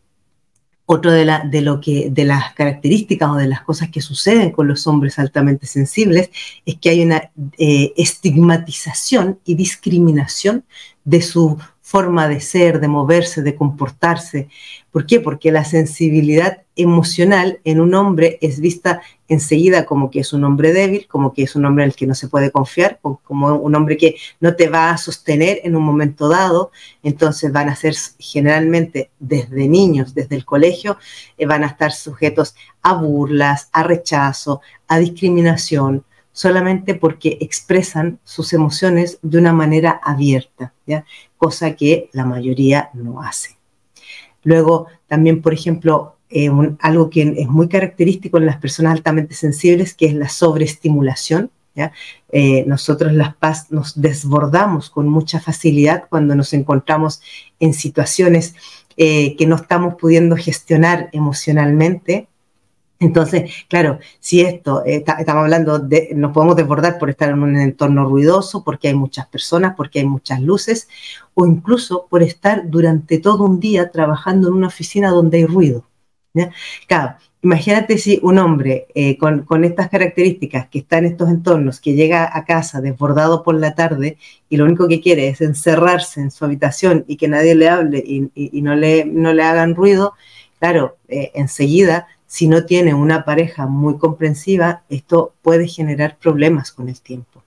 Otro 0.93 1.13
de, 1.13 1.25
la, 1.25 1.45
de, 1.49 1.61
lo 1.61 1.81
que, 1.81 2.11
de 2.11 2.25
las 2.25 2.53
características 2.55 3.31
o 3.31 3.37
de 3.37 3.47
las 3.47 3.63
cosas 3.63 3.91
que 3.91 4.01
suceden 4.01 4.51
con 4.51 4.67
los 4.67 4.89
hombres 4.89 5.21
altamente 5.21 5.69
sensibles 5.69 6.31
es 6.67 6.79
que 6.81 6.91
hay 6.91 7.03
una 7.05 7.31
eh, 7.59 7.93
estigmatización 7.97 9.39
y 9.45 9.55
discriminación 9.55 10.65
de 11.05 11.23
su 11.23 11.57
forma 11.83 12.29
de 12.29 12.41
ser, 12.41 12.81
de 12.81 12.89
moverse, 12.89 13.43
de 13.43 13.57
comportarse. 13.57 14.49
¿Por 14.93 15.07
qué? 15.07 15.21
Porque 15.21 15.51
la 15.51 15.65
sensibilidad 15.65 16.63
emocional 16.77 17.61
en 17.65 17.81
un 17.81 17.95
hombre 17.95 18.39
es 18.41 18.61
vista 18.61 19.01
enseguida 19.29 19.87
como 19.87 20.11
que 20.11 20.21
es 20.21 20.33
un 20.33 20.45
hombre 20.45 20.73
débil, 20.73 21.07
como 21.07 21.33
que 21.33 21.43
es 21.45 21.55
un 21.55 21.65
hombre 21.65 21.85
en 21.85 21.91
el 21.91 21.97
que 21.97 22.07
no 22.07 22.15
se 22.15 22.29
puede 22.29 22.51
confiar, 22.51 22.99
como 23.01 23.55
un 23.57 23.75
hombre 23.75 23.97
que 23.97 24.17
no 24.41 24.57
te 24.57 24.69
va 24.69 24.91
a 24.91 24.99
sostener 24.99 25.61
en 25.65 25.77
un 25.77 25.85
momento 25.85 26.29
dado. 26.29 26.71
Entonces 27.03 27.53
van 27.53 27.69
a 27.69 27.77
ser 27.77 27.95
generalmente 28.19 29.11
desde 29.19 29.69
niños, 29.69 30.15
desde 30.15 30.37
el 30.37 30.45
colegio, 30.45 30.99
eh, 31.39 31.47
van 31.47 31.65
a 31.65 31.69
estar 31.69 31.93
sujetos 31.93 32.55
a 32.83 32.95
burlas, 32.95 33.69
a 33.73 33.83
rechazo, 33.83 34.61
a 34.89 34.99
discriminación, 34.99 36.05
solamente 36.33 36.95
porque 36.95 37.39
expresan 37.41 38.19
sus 38.25 38.53
emociones 38.53 39.19
de 39.23 39.39
una 39.39 39.53
manera 39.53 40.01
abierta, 40.03 40.73
¿ya? 40.87 41.05
cosa 41.37 41.75
que 41.75 42.09
la 42.13 42.25
mayoría 42.25 42.91
no 42.95 43.23
hace. 43.23 43.57
Luego, 44.43 44.87
también, 45.07 45.43
por 45.43 45.53
ejemplo, 45.53 46.17
eh, 46.31 46.51
algo 46.81 47.11
que 47.11 47.35
es 47.37 47.49
muy 47.49 47.69
característico 47.69 48.39
en 48.39 48.47
las 48.47 48.59
personas 48.59 48.93
altamente 48.93 49.35
sensibles, 49.35 49.95
que 49.95 50.07
es 50.07 50.15
la 50.15 50.29
sobreestimulación. 50.29 51.51
Eh, 52.31 52.65
nosotros 52.67 53.13
las 53.15 53.35
paz 53.37 53.71
nos 53.71 53.99
desbordamos 53.99 54.91
con 54.91 55.09
mucha 55.09 55.41
facilidad 55.41 56.05
cuando 56.11 56.35
nos 56.35 56.53
encontramos 56.53 57.23
en 57.59 57.73
situaciones 57.73 58.55
eh, 58.99 59.35
que 59.37 59.47
no 59.47 59.57
estamos 59.57 59.95
pudiendo 59.95 60.37
gestionar 60.37 61.09
emocionalmente 61.13 62.29
entonces, 63.01 63.51
claro, 63.69 63.99
si 64.19 64.43
esto, 64.43 64.85
estamos 64.85 65.43
hablando 65.43 65.79
de, 65.79 66.11
nos 66.15 66.33
podemos 66.33 66.55
desbordar 66.55 66.99
por 66.99 67.09
estar 67.09 67.31
en 67.31 67.43
un 67.43 67.57
entorno 67.57 68.05
ruidoso, 68.05 68.63
porque 68.63 68.89
hay 68.89 68.95
muchas 68.95 69.27
personas, 69.27 69.75
porque 69.75 70.01
hay 70.01 70.05
muchas 70.05 70.41
luces, 70.43 70.87
o 71.33 71.47
incluso 71.47 72.07
por 72.11 72.23
estar 72.23 72.69
durante 72.69 73.19
todo 73.19 73.45
un 73.45 73.59
día 73.59 73.91
trabajando 73.91 74.49
en 74.49 74.55
una 74.55 74.67
oficina 74.67 75.11
donde 75.11 75.39
hay 75.39 75.47
ruido. 75.47 75.87
Claro, 76.87 77.17
imagínate 77.43 77.99
si 77.99 78.21
un 78.23 78.39
hombre 78.39 78.87
eh, 78.95 79.17
con, 79.19 79.65
estas 79.65 79.89
características 79.89 80.69
que 80.69 80.81
está 80.81 80.99
en 80.99 81.07
estos 81.07 81.29
entornos, 81.31 81.81
que 81.81 81.95
llega 81.95 82.31
a 82.37 82.45
casa 82.45 82.81
desbordado 82.81 83.43
por 83.43 83.55
la 83.55 83.75
tarde 83.75 84.19
y 84.49 84.57
lo 84.57 84.65
único 84.65 84.87
que 84.89 85.01
quiere 85.01 85.29
es 85.29 85.41
encerrarse 85.41 86.21
en 86.21 86.31
su 86.31 86.45
habitación 86.45 87.05
y 87.09 87.17
que 87.17 87.29
nadie 87.29 87.55
le 87.55 87.69
hable 87.69 87.99
y, 88.07 88.63
no, 88.63 88.77
le, 88.77 89.07
no 89.07 89.33
le 89.33 89.43
hagan 89.43 89.75
ruido, 89.75 90.15
claro, 90.59 90.99
eh, 91.09 91.33
enseguida 91.35 92.07
si 92.31 92.47
no 92.47 92.65
tiene 92.65 92.95
una 92.95 93.25
pareja 93.25 93.67
muy 93.67 93.99
comprensiva, 93.99 94.85
esto 94.89 95.35
puede 95.43 95.67
generar 95.67 96.17
problemas 96.17 96.71
con 96.71 96.89
el 96.89 97.01
tiempo. 97.01 97.43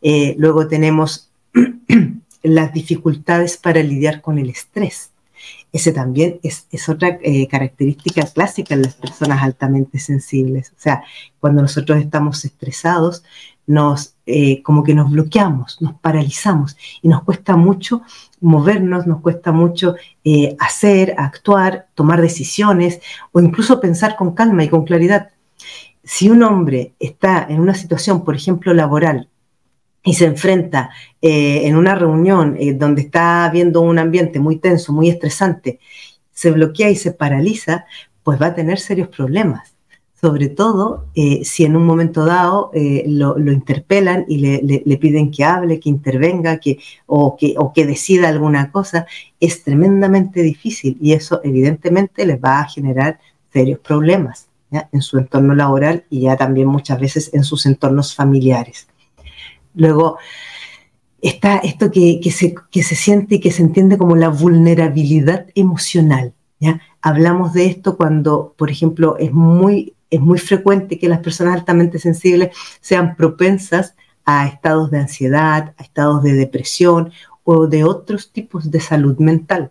Eh, 0.00 0.34
luego 0.38 0.66
tenemos 0.66 1.30
las 2.42 2.72
dificultades 2.72 3.58
para 3.58 3.82
lidiar 3.82 4.22
con 4.22 4.38
el 4.38 4.48
estrés. 4.48 5.10
Ese 5.74 5.92
también 5.92 6.40
es, 6.42 6.88
otra 6.88 7.18
eh, 7.22 7.46
característica 7.48 8.22
clásica 8.22 8.72
en 8.72 8.80
las 8.80 8.94
personas 8.94 9.42
altamente 9.42 9.98
sensibles. 9.98 10.70
O 10.70 10.80
sea, 10.80 11.04
cuando 11.38 11.60
nosotros 11.60 11.98
estamos 11.98 12.46
estresados, 12.46 13.22
nos, 13.66 14.14
eh, 14.32 14.62
como 14.62 14.82
que 14.82 14.94
nos 14.94 15.10
bloqueamos, 15.10 15.80
nos 15.82 15.94
paralizamos 15.94 16.76
y 17.02 17.08
nos 17.08 17.22
cuesta 17.22 17.56
mucho 17.56 18.02
movernos, 18.40 19.06
nos 19.06 19.20
cuesta 19.20 19.52
mucho 19.52 19.94
eh, 20.24 20.56
hacer, 20.58 21.14
actuar, 21.18 21.88
tomar 21.94 22.20
decisiones 22.20 23.00
o 23.32 23.40
incluso 23.40 23.80
pensar 23.80 24.16
con 24.16 24.34
calma 24.34 24.64
y 24.64 24.68
con 24.68 24.84
claridad. 24.84 25.30
Si 26.02 26.30
un 26.30 26.42
hombre 26.42 26.94
está 26.98 27.46
en 27.48 27.60
una 27.60 27.74
situación, 27.74 28.24
por 28.24 28.34
ejemplo, 28.34 28.72
laboral, 28.74 29.28
y 30.04 30.14
se 30.14 30.24
enfrenta 30.24 30.90
eh, 31.20 31.68
en 31.68 31.76
una 31.76 31.94
reunión 31.94 32.58
donde 32.76 33.02
está 33.02 33.48
viendo 33.52 33.82
un 33.82 34.00
ambiente 34.00 34.40
muy 34.40 34.56
tenso, 34.56 34.92
muy 34.92 35.08
estresante, 35.08 35.78
se 36.32 36.50
bloquea 36.50 36.90
y 36.90 36.96
se 36.96 37.12
paraliza, 37.12 37.84
pues 38.24 38.40
va 38.42 38.46
a 38.46 38.54
tener 38.54 38.80
serios 38.80 39.08
problemas 39.08 39.72
sobre 40.22 40.48
todo 40.48 41.08
eh, 41.16 41.44
si 41.44 41.64
en 41.64 41.74
un 41.74 41.84
momento 41.84 42.24
dado 42.24 42.70
eh, 42.74 43.02
lo, 43.08 43.36
interpelan 43.50 44.24
y 44.28 44.38
le, 44.38 44.96
piden 44.98 45.32
que 45.32 45.42
hable, 45.42 45.80
que 45.80 45.88
intervenga 45.88 46.58
que, 46.58 46.78
o, 47.06 47.36
que, 47.36 47.54
o 47.58 47.72
que 47.72 47.84
decida 47.84 48.28
alguna 48.28 48.70
cosa, 48.70 49.06
es 49.40 49.64
tremendamente 49.64 50.40
difícil 50.42 50.96
y 51.00 51.14
eso 51.14 51.40
evidentemente 51.42 52.24
les 52.24 52.40
va 52.40 52.60
a 52.60 52.68
generar 52.68 53.18
serios 53.52 53.80
problemas 53.80 54.46
en 54.70 55.02
su 55.02 55.18
entorno 55.18 55.56
laboral 55.56 56.04
y 56.08 56.20
ya 56.20 56.36
también 56.36 56.68
muchas 56.68 57.00
veces 57.00 57.30
en 57.34 57.42
sus 57.42 57.66
entornos 57.66 58.14
familiares. 58.14 58.86
Luego, 59.74 60.18
está 61.20 61.56
esto 61.58 61.90
que, 61.90 62.20
se, 62.30 62.54
que 62.70 62.84
se 62.84 62.94
siente 62.94 63.34
y 63.34 63.40
que 63.40 63.50
se 63.50 63.62
entiende 63.62 63.98
como 63.98 64.14
la 64.14 64.28
vulnerabilidad 64.28 65.46
emocional. 65.56 66.32
¿ya? 66.60 66.80
Hablamos 67.00 67.52
de 67.54 67.66
esto 67.66 67.96
cuando, 67.96 68.54
por 68.56 68.70
ejemplo, 68.70 69.16
es 69.18 69.32
muy 69.32 69.94
es 70.12 70.20
muy 70.20 70.38
frecuente 70.38 70.98
que 70.98 71.08
las 71.08 71.20
personas 71.20 71.54
altamente 71.54 71.98
sensibles 71.98 72.54
sean 72.80 73.16
propensas 73.16 73.96
a 74.24 74.46
estados 74.46 74.90
de 74.90 74.98
ansiedad, 74.98 75.74
a 75.78 75.82
estados 75.82 76.22
de 76.22 76.34
depresión 76.34 77.12
o 77.44 77.66
de 77.66 77.82
otros 77.82 78.30
tipos 78.30 78.70
de 78.70 78.80
salud 78.80 79.16
mental. 79.18 79.70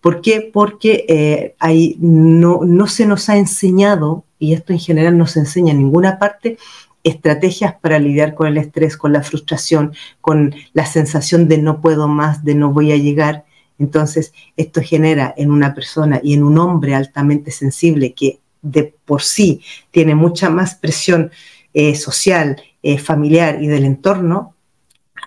¿Por 0.00 0.20
qué? 0.20 0.48
Porque 0.52 1.04
eh, 1.08 1.96
no, 1.98 2.60
no 2.64 2.86
se 2.86 3.06
nos 3.06 3.28
ha 3.28 3.36
enseñado, 3.36 4.24
y 4.38 4.52
esto 4.52 4.72
en 4.72 4.78
general 4.78 5.16
no 5.16 5.26
se 5.26 5.40
enseña 5.40 5.72
en 5.72 5.78
ninguna 5.78 6.18
parte, 6.18 6.58
estrategias 7.02 7.74
para 7.80 7.98
lidiar 7.98 8.34
con 8.34 8.46
el 8.46 8.58
estrés, 8.58 8.96
con 8.96 9.14
la 9.14 9.22
frustración, 9.22 9.94
con 10.20 10.54
la 10.74 10.84
sensación 10.84 11.48
de 11.48 11.58
no 11.58 11.80
puedo 11.80 12.08
más, 12.08 12.44
de 12.44 12.54
no 12.54 12.72
voy 12.72 12.92
a 12.92 12.96
llegar. 12.96 13.44
Entonces, 13.78 14.34
esto 14.58 14.82
genera 14.82 15.32
en 15.36 15.50
una 15.50 15.74
persona 15.74 16.20
y 16.22 16.34
en 16.34 16.44
un 16.44 16.58
hombre 16.58 16.94
altamente 16.94 17.50
sensible 17.50 18.12
que 18.12 18.39
de 18.62 18.94
por 19.04 19.22
sí 19.22 19.62
tiene 19.90 20.14
mucha 20.14 20.50
más 20.50 20.74
presión 20.74 21.30
eh, 21.72 21.94
social, 21.94 22.62
eh, 22.82 22.98
familiar 22.98 23.62
y 23.62 23.66
del 23.66 23.84
entorno, 23.84 24.54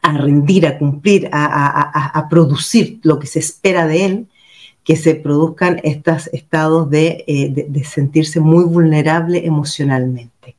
a 0.01 0.17
rendir, 0.17 0.67
a 0.67 0.77
cumplir, 0.77 1.29
a, 1.31 2.27
producir 2.29 2.99
lo 3.03 3.19
que 3.19 3.27
se 3.27 3.39
espera 3.39 3.87
de 3.87 4.05
él, 4.05 4.27
que 4.83 4.97
se 4.97 5.15
produzcan 5.15 5.79
estos 5.83 6.27
estados 6.33 6.89
de, 6.89 7.23
eh, 7.27 7.67
de 7.69 7.83
sentirse 7.85 8.41
muy 8.41 8.65
vulnerable 8.65 9.45
emocionalmente. 9.45 10.57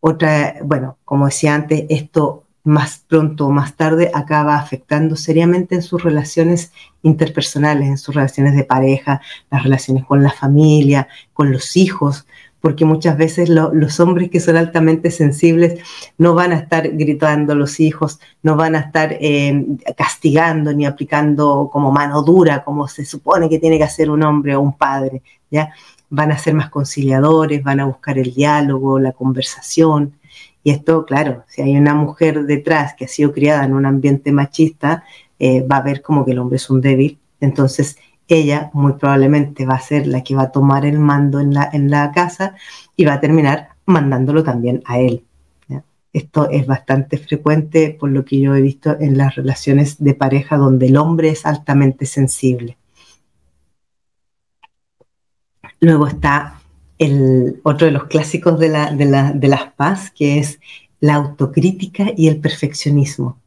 Otra, 0.00 0.56
bueno, 0.64 0.98
como 1.04 1.26
decía 1.26 1.54
antes, 1.54 1.84
esto 1.88 2.44
más 2.64 3.04
pronto 3.08 3.46
o 3.46 3.50
más 3.50 3.74
tarde 3.74 4.10
acaba 4.14 4.56
afectando 4.56 5.16
seriamente 5.16 5.74
en 5.74 5.82
sus 5.82 6.02
relaciones 6.02 6.72
interpersonales, 7.02 7.88
en 7.88 7.98
sus 7.98 8.14
relaciones 8.14 8.54
de 8.54 8.64
pareja, 8.64 9.20
las 9.50 9.62
relaciones 9.62 10.04
con 10.04 10.22
la 10.22 10.30
familia, 10.30 11.08
con 11.32 11.52
los 11.52 11.76
hijos, 11.76 12.26
porque 12.60 12.84
muchas 12.84 13.16
veces 13.16 13.48
los 13.48 14.00
hombres 14.00 14.30
que 14.30 14.38
son 14.38 14.56
altamente 14.56 15.10
sensibles 15.10 15.80
no 16.18 16.34
van 16.34 16.52
a 16.52 16.56
estar 16.56 16.88
gritando 16.90 17.54
los 17.54 17.80
hijos, 17.80 18.20
no 18.42 18.54
van 18.54 18.76
a 18.76 18.80
estar 18.80 19.16
eh, 19.18 19.64
castigando 19.96 20.72
ni 20.74 20.84
aplicando 20.84 21.70
como 21.72 21.90
mano 21.90 22.22
dura, 22.22 22.62
como 22.62 22.86
se 22.86 23.06
supone 23.06 23.48
que 23.48 23.58
tiene 23.58 23.78
que 23.78 23.84
hacer 23.84 24.10
un 24.10 24.22
hombre 24.22 24.56
o 24.56 24.60
un 24.60 24.76
padre, 24.76 25.22
¿ya? 25.50 25.72
Van 26.10 26.32
a 26.32 26.38
ser 26.38 26.54
más 26.54 26.68
conciliadores, 26.68 27.62
van 27.62 27.80
a 27.80 27.86
buscar 27.86 28.18
el 28.18 28.34
diálogo, 28.34 28.98
la 28.98 29.12
conversación, 29.12 30.12
y 30.62 30.70
esto, 30.70 31.06
claro, 31.06 31.44
si 31.48 31.62
hay 31.62 31.76
una 31.76 31.94
mujer 31.94 32.44
detrás 32.44 32.94
que 32.94 33.06
ha 33.06 33.08
sido 33.08 33.32
criada 33.32 33.64
en 33.64 33.72
un 33.72 33.86
ambiente 33.86 34.30
machista, 34.32 35.04
eh, 35.38 35.62
va 35.62 35.78
a 35.78 35.82
ver 35.82 36.02
como 36.02 36.24
que 36.24 36.32
el 36.32 36.38
hombre 36.38 36.56
es 36.56 36.68
un 36.68 36.80
débil. 36.80 37.18
Entonces, 37.40 37.96
ella 38.28 38.70
muy 38.74 38.92
probablemente 38.94 39.64
va 39.64 39.74
a 39.74 39.80
ser 39.80 40.06
la 40.06 40.22
que 40.22 40.34
va 40.34 40.42
a 40.42 40.52
tomar 40.52 40.84
el 40.84 40.98
mando 40.98 41.40
en 41.40 41.54
la, 41.54 41.68
en 41.72 41.90
la 41.90 42.12
casa 42.12 42.54
y 42.94 43.04
va 43.04 43.14
a 43.14 43.20
terminar 43.20 43.70
mandándolo 43.86 44.44
también 44.44 44.82
a 44.84 44.98
él. 44.98 45.24
Esto 46.12 46.50
es 46.50 46.66
bastante 46.66 47.18
frecuente 47.18 47.96
por 47.98 48.10
lo 48.10 48.24
que 48.24 48.40
yo 48.40 48.54
he 48.56 48.60
visto 48.60 48.96
en 48.98 49.16
las 49.16 49.36
relaciones 49.36 50.02
de 50.02 50.14
pareja 50.14 50.56
donde 50.56 50.88
el 50.88 50.96
hombre 50.96 51.28
es 51.28 51.46
altamente 51.46 52.04
sensible. 52.04 52.76
Luego 55.78 56.08
está 56.08 56.59
el, 57.00 57.60
otro 57.64 57.86
de 57.86 57.92
los 57.92 58.04
clásicos 58.04 58.60
de, 58.60 58.68
la, 58.68 58.92
de, 58.92 59.06
la, 59.06 59.32
de 59.32 59.48
las 59.48 59.72
paz, 59.72 60.12
que 60.12 60.38
es 60.38 60.60
la 61.00 61.14
autocrítica 61.14 62.12
y 62.16 62.28
el 62.28 62.38
perfeccionismo. 62.40 63.40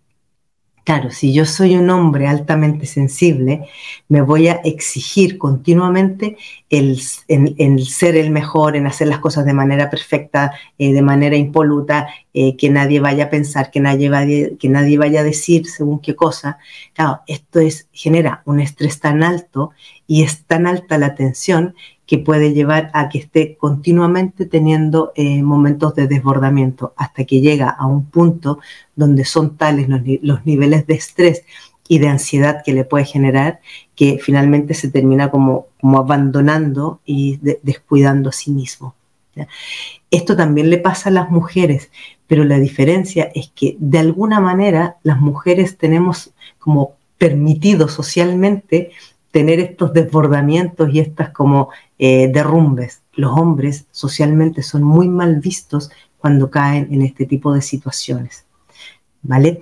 Claro, 0.83 1.11
si 1.11 1.33
yo 1.33 1.45
soy 1.45 1.75
un 1.75 1.89
hombre 1.91 2.27
altamente 2.27 2.85
sensible, 2.85 3.69
me 4.09 4.21
voy 4.21 4.49
a 4.49 4.55
exigir 4.65 5.37
continuamente 5.37 6.35
el, 6.69 6.99
ser 6.99 8.17
el 8.17 8.31
mejor, 8.31 8.75
en 8.75 8.87
hacer 8.87 9.07
las 9.07 9.19
cosas 9.19 9.45
de 9.45 9.53
manera 9.53 9.89
perfecta, 9.89 10.51
eh, 10.77 10.91
de 10.91 11.01
manera 11.01 11.37
impoluta, 11.37 12.07
eh, 12.33 12.57
que 12.57 12.69
nadie 12.69 12.99
vaya 12.99 13.25
a 13.25 13.29
pensar, 13.29 13.71
que 13.71 13.79
nadie, 13.79 14.09
vaya, 14.09 14.49
que 14.59 14.67
nadie 14.67 14.97
vaya 14.97 15.21
a 15.21 15.23
decir 15.23 15.67
según 15.67 15.99
qué 16.01 16.15
cosa. 16.15 16.57
Claro, 16.93 17.21
esto 17.27 17.61
es, 17.61 17.87
genera 17.93 18.41
un 18.45 18.59
estrés 18.59 18.99
tan 18.99 19.23
alto 19.23 19.71
y 20.05 20.23
es 20.23 20.43
tan 20.43 20.67
alta 20.67 20.97
la 20.97 21.15
tensión 21.15 21.75
que 22.05 22.17
puede 22.17 22.53
llevar 22.53 22.91
a 22.93 23.09
que 23.09 23.19
esté 23.19 23.55
continuamente 23.57 24.45
teniendo 24.45 25.13
eh, 25.15 25.41
momentos 25.41 25.95
de 25.95 26.07
desbordamiento 26.07 26.93
hasta 26.97 27.23
que 27.23 27.41
llega 27.41 27.69
a 27.69 27.85
un 27.85 28.05
punto 28.05 28.59
donde 28.95 29.25
son 29.25 29.55
tales 29.57 29.87
los, 29.87 30.45
niveles 30.45 30.85
de 30.85 30.95
estrés 30.95 31.43
y 31.87 31.99
de 31.99 32.07
ansiedad 32.07 32.61
que 32.63 32.73
le 32.73 32.85
puede 32.85 33.05
generar 33.05 33.59
que 33.95 34.19
finalmente 34.21 34.73
se 34.73 34.89
termina 34.89 35.31
como, 35.31 35.67
como 35.79 35.99
abandonando 35.99 36.99
y 37.05 37.39
descuidando 37.61 38.29
a 38.29 38.33
sí 38.33 38.51
mismo. 38.51 38.95
Esto 40.11 40.35
también 40.35 40.69
le 40.69 40.77
pasa 40.77 41.09
a 41.09 41.13
las 41.13 41.31
mujeres, 41.31 41.89
pero 42.27 42.43
la 42.43 42.59
diferencia 42.59 43.31
es 43.33 43.51
que 43.55 43.75
de 43.79 43.99
alguna 43.99 44.39
manera 44.39 44.97
las 45.03 45.19
mujeres 45.19 45.77
tenemos 45.77 46.31
como 46.59 46.93
permitido 47.17 47.87
socialmente 47.87 48.91
tener 49.33 49.59
estos 49.59 49.93
desbordamientos 49.93 50.93
y 50.93 50.99
estas 50.99 51.31
como 51.31 51.69
eh, 51.97 52.29
derrumbes. 52.31 53.01
Los 53.13 53.35
hombres 53.35 53.87
socialmente 53.89 54.61
son 54.61 54.83
muy 54.83 55.09
mal 55.09 55.39
vistos 55.39 55.89
cuando 56.19 56.51
caen 56.51 56.87
en 56.91 57.01
este 57.01 57.25
tipo 57.25 57.51
de 57.51 57.63
situaciones. 57.63 58.45
¿Vale? 59.23 59.59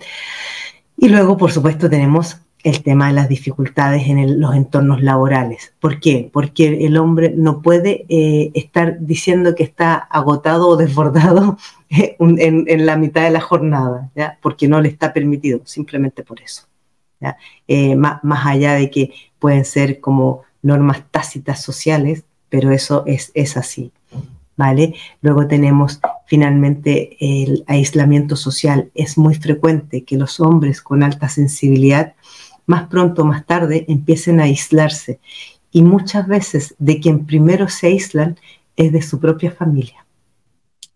Y 0.98 1.08
luego, 1.08 1.38
por 1.38 1.54
supuesto, 1.54 1.90
tenemos 1.90 2.42
el 2.64 2.84
tema 2.84 3.08
de 3.08 3.14
las 3.14 3.30
dificultades 3.30 4.08
en 4.08 4.42
los 4.42 4.54
entornos 4.56 5.02
laborales. 5.02 5.74
¿Por 5.80 6.02
qué? 6.02 6.30
Porque 6.32 6.86
el 6.86 6.98
hombre 6.98 7.34
no 7.34 7.62
puede 7.62 8.06
eh, 8.10 8.52
estar 8.54 8.98
diciendo 9.00 9.56
que 9.56 9.64
está 9.64 9.96
agotado 9.96 10.68
o 10.68 10.76
desbordado 10.76 11.58
en, 11.90 12.86
la 12.86 12.98
mitad 12.98 13.24
de 13.24 13.32
la 13.32 13.42
jornada, 13.42 14.12
porque 14.42 14.68
no 14.68 14.82
le 14.82 14.90
está 14.90 15.14
permitido, 15.14 15.62
simplemente 15.64 16.24
por 16.24 16.42
eso. 16.42 16.64
Eh, 17.68 17.96
más, 17.96 18.24
más, 18.24 18.46
allá 18.46 18.74
de 18.74 18.90
que 18.90 19.14
pueden 19.40 19.66
ser 19.66 20.00
como 20.00 20.42
normas 20.62 21.04
tácitas 21.12 21.62
sociales, 21.62 22.24
pero 22.50 22.72
eso 22.72 23.04
es, 23.06 23.32
es 23.34 23.58
así. 23.58 23.92
¿Vale? 24.58 24.94
Luego 25.22 25.48
tenemos 25.48 26.00
finalmente 26.28 27.18
el 27.20 27.64
aislamiento 27.68 28.36
social. 28.36 28.92
Es 28.94 29.18
muy 29.18 29.36
frecuente 29.36 30.04
que 30.04 30.18
los 30.18 30.40
hombres 30.40 30.82
con 30.82 31.02
alta 31.02 31.30
sensibilidad 31.30 32.14
más 32.66 32.88
pronto 32.88 33.24
o 33.24 33.26
más 33.26 33.46
tarde 33.46 33.86
empiecen 33.88 34.40
a 34.40 34.44
aislarse. 34.44 35.20
Y 35.72 35.84
muchas 35.84 36.28
veces 36.28 36.76
de 36.78 37.00
quien 37.00 37.26
primero 37.26 37.70
se 37.70 37.88
aíslan 37.88 38.38
es 38.76 38.92
de 38.92 39.02
su 39.02 39.20
propia 39.20 39.52
familia. 39.52 40.06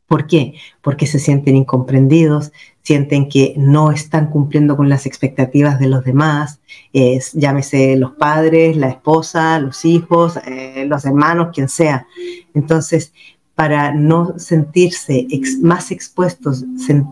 ¿Por 0.07 0.27
qué? 0.27 0.55
Porque 0.81 1.07
se 1.07 1.19
sienten 1.19 1.55
incomprendidos, 1.55 2.51
sienten 2.85 3.27
que 3.27 3.55
no 3.57 3.91
están 3.91 4.29
cumpliendo 4.29 4.77
con 4.77 4.89
las 4.89 5.07
expectativas 5.07 5.79
de 5.79 5.87
los 5.87 6.05
demás, 6.05 6.61
llámese 7.33 7.97
los 7.97 8.11
padres, 8.11 8.77
la 8.77 8.89
esposa, 8.89 9.59
los 9.59 9.83
hijos, 9.85 10.37
eh, 10.45 10.85
los 10.87 11.03
hermanos, 11.03 11.49
quien 11.51 11.67
sea. 11.67 12.05
Entonces, 12.53 13.11
para 13.55 13.91
no 13.91 14.37
sentirse 14.37 15.25
más 15.61 15.89
expuestos, 15.89 16.63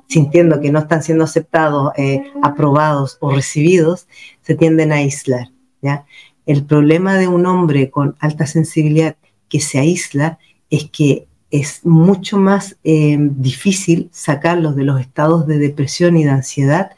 sintiendo 0.08 0.62
que 0.62 0.72
no 0.72 0.80
están 0.80 1.02
siendo 1.02 1.24
aceptados, 1.24 1.92
eh, 1.98 2.22
aprobados 2.44 3.18
o 3.20 3.32
recibidos, 3.32 4.08
se 4.42 4.54
tienden 4.54 4.92
a 4.92 4.98
aislar. 4.98 5.50
¿ya? 5.82 6.06
El 6.46 6.66
problema 6.66 7.16
de 7.16 7.28
un 7.28 7.48
hombre 7.48 7.90
con 7.90 8.16
alta 8.20 8.46
sensibilidad 8.46 9.16
que 9.50 9.60
se 9.60 9.80
aísla 9.80 10.38
es 10.70 10.90
que 10.92 11.28
es 11.54 11.86
mucho 11.86 12.38
más 12.38 12.78
eh, 12.84 13.18
difícil 13.20 14.10
sacarlos 14.12 14.76
de 14.76 14.84
los 14.84 15.00
estados 15.00 15.48
de 15.48 15.60
depresión 15.60 16.18
y 16.18 16.24
de 16.24 16.32
ansiedad, 16.32 16.92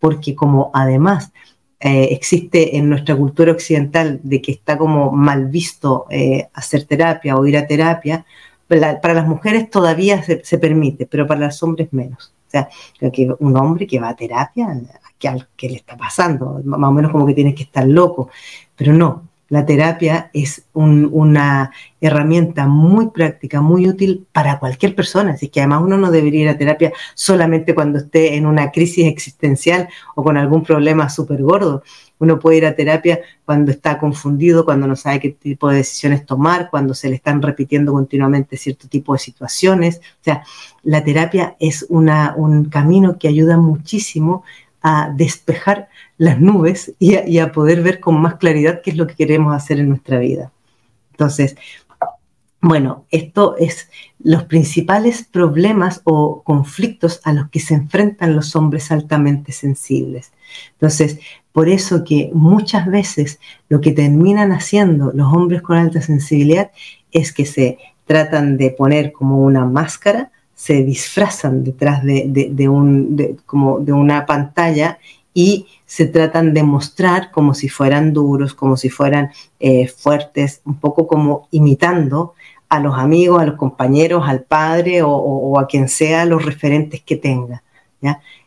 porque 0.00 0.34
como 0.34 0.70
además 0.74 1.32
eh, 1.80 2.08
existe 2.10 2.76
en 2.76 2.88
nuestra 2.88 3.14
cultura 3.14 3.52
occidental 3.52 4.20
de 4.22 4.42
que 4.42 4.52
está 4.52 4.76
como 4.78 5.12
mal 5.12 5.46
visto 5.46 6.06
hacer 6.52 6.84
terapia 6.84 7.36
o 7.36 7.46
ir 7.46 7.56
a 7.56 7.66
terapia, 7.66 8.24
para 8.68 9.14
las 9.14 9.26
mujeres 9.26 9.70
todavía 9.70 10.22
se, 10.22 10.58
permite, 10.58 11.06
pero 11.06 11.26
para 11.26 11.46
los 11.46 11.62
hombres 11.62 11.92
menos. 11.92 12.32
O 12.46 12.50
sea, 12.50 12.68
que 13.10 13.28
un 13.38 13.56
hombre 13.56 13.86
que 13.86 13.98
va 13.98 14.10
a 14.10 14.16
terapia, 14.16 14.80
¿qué, 15.18 15.68
le 15.68 15.76
está 15.76 15.96
pasando? 15.96 16.60
Más 16.64 16.88
o 16.88 16.92
menos 16.92 17.10
como 17.12 17.26
que 17.26 17.34
tiene 17.34 17.54
que 17.54 17.64
estar 17.64 17.86
loco. 17.86 18.30
Pero 18.76 18.92
no, 18.92 19.27
la 19.48 19.64
terapia 19.64 20.30
es 20.34 20.66
una 20.74 21.72
herramienta 22.00 22.66
muy 22.66 23.10
práctica, 23.10 23.60
muy 23.62 23.88
útil 23.88 24.26
para 24.30 24.58
cualquier 24.58 24.94
persona. 24.94 25.32
Así 25.32 25.48
que 25.48 25.60
además 25.60 25.82
uno 25.84 25.96
no 25.96 26.10
debería 26.10 26.42
ir 26.42 26.48
a 26.50 26.58
terapia 26.58 26.92
solamente 27.14 27.74
cuando 27.74 27.98
esté 27.98 28.36
en 28.36 28.44
una 28.44 28.70
crisis 28.70 29.06
existencial 29.06 29.88
o 30.14 30.22
con 30.22 30.36
algún 30.36 30.62
problema 30.62 31.08
súper 31.08 31.42
gordo. 31.42 31.82
Uno 32.18 32.38
puede 32.38 32.58
ir 32.58 32.66
a 32.66 32.74
terapia 32.74 33.20
cuando 33.44 33.70
está 33.70 33.98
confundido, 33.98 34.64
cuando 34.64 34.86
no 34.86 34.96
sabe 34.96 35.20
qué 35.20 35.30
tipo 35.30 35.70
de 35.70 35.76
decisiones 35.76 36.26
tomar, 36.26 36.68
cuando 36.68 36.92
se 36.92 37.08
le 37.08 37.14
están 37.14 37.40
repitiendo 37.40 37.92
continuamente 37.92 38.56
cierto 38.56 38.86
tipo 38.86 39.14
de 39.14 39.20
situaciones. 39.20 39.98
O 40.20 40.24
sea, 40.24 40.42
la 40.82 41.02
terapia 41.02 41.56
es 41.58 41.86
un 41.88 42.66
camino 42.66 43.18
que 43.18 43.28
ayuda 43.28 43.56
muchísimo 43.56 44.44
a 44.82 45.12
despejar 45.14 45.88
las 46.16 46.40
nubes 46.40 46.92
y 46.98 47.38
a, 47.38 47.52
poder 47.52 47.82
ver 47.82 48.00
con 48.00 48.20
más 48.20 48.36
claridad 48.36 48.80
qué 48.82 48.90
es 48.90 48.96
lo 48.96 49.06
que 49.06 49.14
queremos 49.14 49.54
hacer 49.54 49.78
en 49.80 49.88
nuestra 49.88 50.18
vida. 50.18 50.52
Entonces, 51.12 51.56
bueno, 52.60 53.04
esto 53.10 53.56
es 53.56 53.88
los 54.18 54.44
principales 54.44 55.24
problemas 55.24 56.00
o 56.04 56.42
conflictos 56.42 57.20
a 57.24 57.32
los 57.32 57.48
que 57.50 57.60
se 57.60 57.74
enfrentan 57.74 58.34
los 58.34 58.56
hombres 58.56 58.90
altamente 58.90 59.52
sensibles. 59.52 60.32
Entonces, 60.72 61.20
por 61.52 61.68
eso 61.68 62.04
que 62.04 62.30
muchas 62.34 62.86
veces 62.86 63.38
lo 63.68 63.80
que 63.80 63.92
terminan 63.92 64.52
haciendo 64.52 65.12
los 65.12 65.32
hombres 65.32 65.62
con 65.62 65.76
alta 65.76 66.00
sensibilidad 66.02 66.72
es 67.12 67.32
que 67.32 67.46
se 67.46 67.78
tratan 68.06 68.56
de 68.56 68.70
poner 68.70 69.12
como 69.12 69.38
una 69.38 69.64
máscara, 69.64 70.32
se 70.58 70.82
disfrazan 70.82 71.62
detrás 71.62 72.02
de, 72.02 72.68
un, 72.68 73.38
como 73.46 73.78
de 73.78 73.92
una 73.92 74.26
pantalla 74.26 74.98
y 75.32 75.68
se 75.86 76.06
tratan 76.06 76.52
de 76.52 76.64
mostrar 76.64 77.30
como 77.30 77.54
si 77.54 77.68
fueran 77.68 78.12
duros, 78.12 78.54
como 78.54 78.76
si 78.76 78.90
fueran 78.90 79.30
eh, 79.60 79.86
fuertes, 79.86 80.60
un 80.64 80.80
poco 80.80 81.06
como 81.06 81.46
imitando 81.52 82.34
a 82.68 82.80
los 82.80 82.98
amigos, 82.98 83.40
a 83.40 83.46
los 83.46 83.54
compañeros, 83.54 84.24
al 84.26 84.42
padre 84.42 85.00
o, 85.04 85.60
a 85.60 85.68
quien 85.68 85.88
sea 85.88 86.24
los 86.24 86.44
referentes 86.44 87.02
que 87.02 87.14
tenga. 87.14 87.62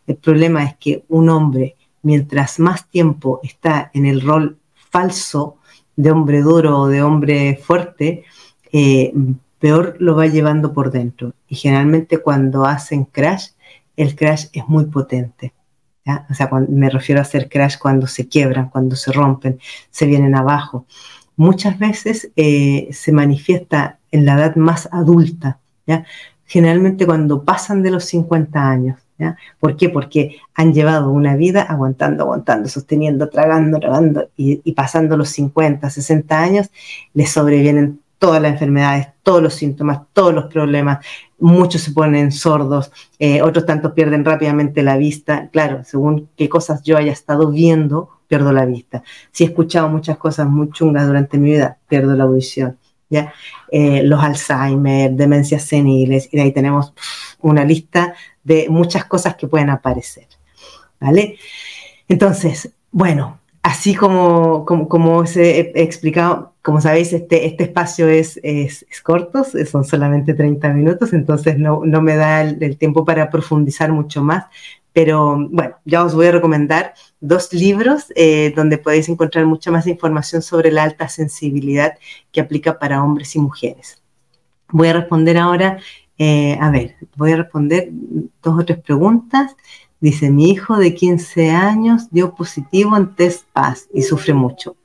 El 0.05 0.17
problema 0.17 0.65
es 0.65 0.75
que 0.75 1.05
un 1.07 1.29
hombre 1.29 1.77
mientras 2.01 2.59
más 2.59 2.89
tiempo 2.89 3.39
está 3.41 3.89
en 3.93 4.05
el 4.05 4.19
rol 4.19 4.57
falso 4.73 5.59
de 5.95 6.11
hombre 6.11 6.41
duro 6.41 6.77
o 6.77 6.87
de 6.89 7.03
hombre 7.03 7.55
fuerte, 7.63 8.25
eh, 8.73 9.13
peor 9.61 9.95
lo 9.99 10.15
va 10.15 10.25
llevando 10.25 10.73
por 10.73 10.91
dentro. 10.91 11.33
Y 11.47 11.55
generalmente 11.55 12.17
cuando 12.17 12.65
hacen 12.65 13.05
crash, 13.05 13.49
el 13.95 14.15
crash 14.15 14.47
es 14.51 14.67
muy 14.67 14.85
potente. 14.85 15.53
O 16.29 16.33
sea, 16.33 16.49
me 16.67 16.89
refiero 16.89 17.19
a 17.19 17.21
hacer 17.21 17.47
crash 17.47 17.77
cuando 17.77 18.07
se 18.07 18.27
quiebran, 18.27 18.69
cuando 18.69 18.95
se 18.95 19.11
rompen, 19.11 19.59
se 19.91 20.07
vienen 20.07 20.35
abajo. 20.35 20.85
Muchas 21.37 21.77
veces 21.79 22.31
eh, 22.35 22.89
se 22.91 23.11
manifiesta 23.11 23.99
en 24.11 24.25
la 24.25 24.33
edad 24.33 24.55
más 24.55 24.89
adulta, 24.91 25.59
¿ya? 25.85 26.05
generalmente 26.45 27.05
cuando 27.05 27.45
pasan 27.45 27.81
de 27.81 27.91
los 27.91 28.03
50 28.05 28.67
años. 28.67 28.99
¿Por 29.59 29.77
qué? 29.77 29.87
Porque 29.87 30.37
han 30.53 30.73
llevado 30.73 31.11
una 31.11 31.37
vida 31.37 31.61
aguantando, 31.61 32.23
aguantando, 32.23 32.67
sosteniendo, 32.67 33.29
tragando, 33.29 33.79
tragando 33.79 34.29
y, 34.35 34.71
pasando 34.73 35.15
los 35.15 35.29
50, 35.29 35.89
60 35.89 36.39
años, 36.39 36.69
les 37.13 37.31
sobrevienen 37.31 38.00
todas 38.21 38.39
las 38.39 38.51
enfermedades, 38.51 39.07
todos 39.23 39.41
los 39.41 39.55
síntomas, 39.55 40.01
todos 40.13 40.31
los 40.31 40.45
problemas. 40.45 41.03
Muchos 41.39 41.81
se 41.81 41.91
ponen 41.91 42.31
sordos, 42.31 42.91
eh, 43.17 43.41
otros 43.41 43.65
tantos 43.65 43.93
pierden 43.93 44.23
rápidamente 44.23 44.83
la 44.83 44.95
vista. 44.95 45.49
Claro, 45.51 45.83
según 45.83 46.29
qué 46.37 46.47
cosas 46.47 46.83
yo 46.83 46.97
haya 46.97 47.11
estado 47.11 47.49
viendo, 47.49 48.09
pierdo 48.27 48.53
la 48.53 48.65
vista. 48.65 49.01
Si 49.31 49.43
he 49.43 49.47
escuchado 49.47 49.89
muchas 49.89 50.19
cosas 50.19 50.47
muy 50.47 50.69
chungas 50.69 51.07
durante 51.07 51.39
mi 51.39 51.49
vida, 51.49 51.79
pierdo 51.87 52.15
la 52.15 52.25
audición. 52.25 52.77
¿ya? 53.09 53.33
Eh, 53.71 54.03
los 54.03 54.23
Alzheimer, 54.23 55.13
demencias 55.13 55.63
seniles, 55.63 56.29
y 56.31 56.39
ahí 56.39 56.51
tenemos 56.51 56.93
una 57.39 57.65
lista 57.65 58.13
de 58.43 58.67
muchas 58.69 59.05
cosas 59.05 59.35
que 59.35 59.47
pueden 59.47 59.71
aparecer. 59.71 60.27
¿Vale? 60.99 61.39
Entonces, 62.07 62.69
bueno, 62.91 63.40
así 63.63 63.95
como, 63.95 64.65
como, 64.65 65.17
os 65.17 65.37
he 65.37 65.71
explicado, 65.75 66.53
como 66.61 66.81
sabéis, 66.81 67.13
este, 67.13 67.45
este 67.45 67.65
espacio 67.65 68.07
es, 68.09 68.39
es, 68.43 68.85
corto, 69.03 69.43
son 69.43 69.83
solamente 69.83 70.33
30 70.33 70.69
minutos, 70.69 71.13
entonces 71.13 71.57
no, 71.57 71.81
me 71.81 72.15
da 72.15 72.41
el, 72.41 72.77
tiempo 72.77 73.05
para 73.05 73.29
profundizar 73.29 73.91
mucho 73.91 74.23
más. 74.23 74.45
Pero 74.93 75.37
bueno, 75.49 75.77
ya 75.85 76.03
os 76.03 76.13
voy 76.13 76.27
a 76.27 76.31
recomendar 76.33 76.93
dos 77.21 77.53
libros 77.53 78.11
eh, 78.15 78.51
donde 78.53 78.77
podéis 78.77 79.07
encontrar 79.07 79.45
mucha 79.45 79.71
más 79.71 79.87
información 79.87 80.41
sobre 80.41 80.69
la 80.69 80.83
alta 80.83 81.07
sensibilidad 81.07 81.97
que 82.31 82.41
aplica 82.41 82.77
para 82.77 83.01
hombres 83.01 83.33
y 83.37 83.39
mujeres. 83.39 84.01
Voy 84.69 84.89
a 84.89 84.93
responder 84.93 85.37
ahora 85.37 85.77
eh, 86.23 86.55
a 86.61 86.69
ver, 86.69 86.97
voy 87.15 87.31
a 87.31 87.37
responder 87.37 87.89
dos 88.43 88.59
o 88.59 88.63
tres 88.63 88.79
preguntas. 88.79 89.55
Dice, 90.01 90.31
mi 90.31 90.49
hijo 90.49 90.77
de 90.77 90.95
15 90.95 91.51
años 91.51 92.09
dio 92.09 92.33
positivo 92.33 92.97
en 92.97 93.15
test 93.15 93.45
PAS 93.53 93.87
y 93.93 94.01
sufre 94.01 94.33
mucho. 94.33 94.75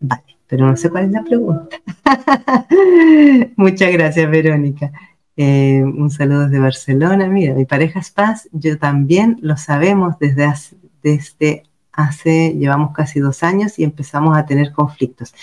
Vale. 0.00 0.22
pero 0.46 0.66
no 0.66 0.76
sé 0.76 0.90
cuál 0.90 1.04
es 1.04 1.10
la 1.12 1.22
pregunta. 1.24 1.76
Muchas 3.56 3.92
gracias, 3.92 4.30
Verónica. 4.30 4.92
Eh, 5.36 5.82
un 5.84 6.10
saludo 6.10 6.44
desde 6.44 6.58
Barcelona. 6.58 7.28
Mira, 7.28 7.54
mi 7.54 7.66
pareja 7.66 8.00
es 8.00 8.10
paz, 8.10 8.48
yo 8.52 8.78
también 8.78 9.38
lo 9.42 9.56
sabemos 9.58 10.18
desde 10.18 10.44
hace, 10.44 10.76
desde 11.02 11.64
hace, 11.92 12.54
llevamos 12.54 12.92
casi 12.92 13.20
dos 13.20 13.42
años 13.42 13.78
y 13.78 13.84
empezamos 13.84 14.36
a 14.36 14.46
tener 14.46 14.72
conflictos. 14.72 15.34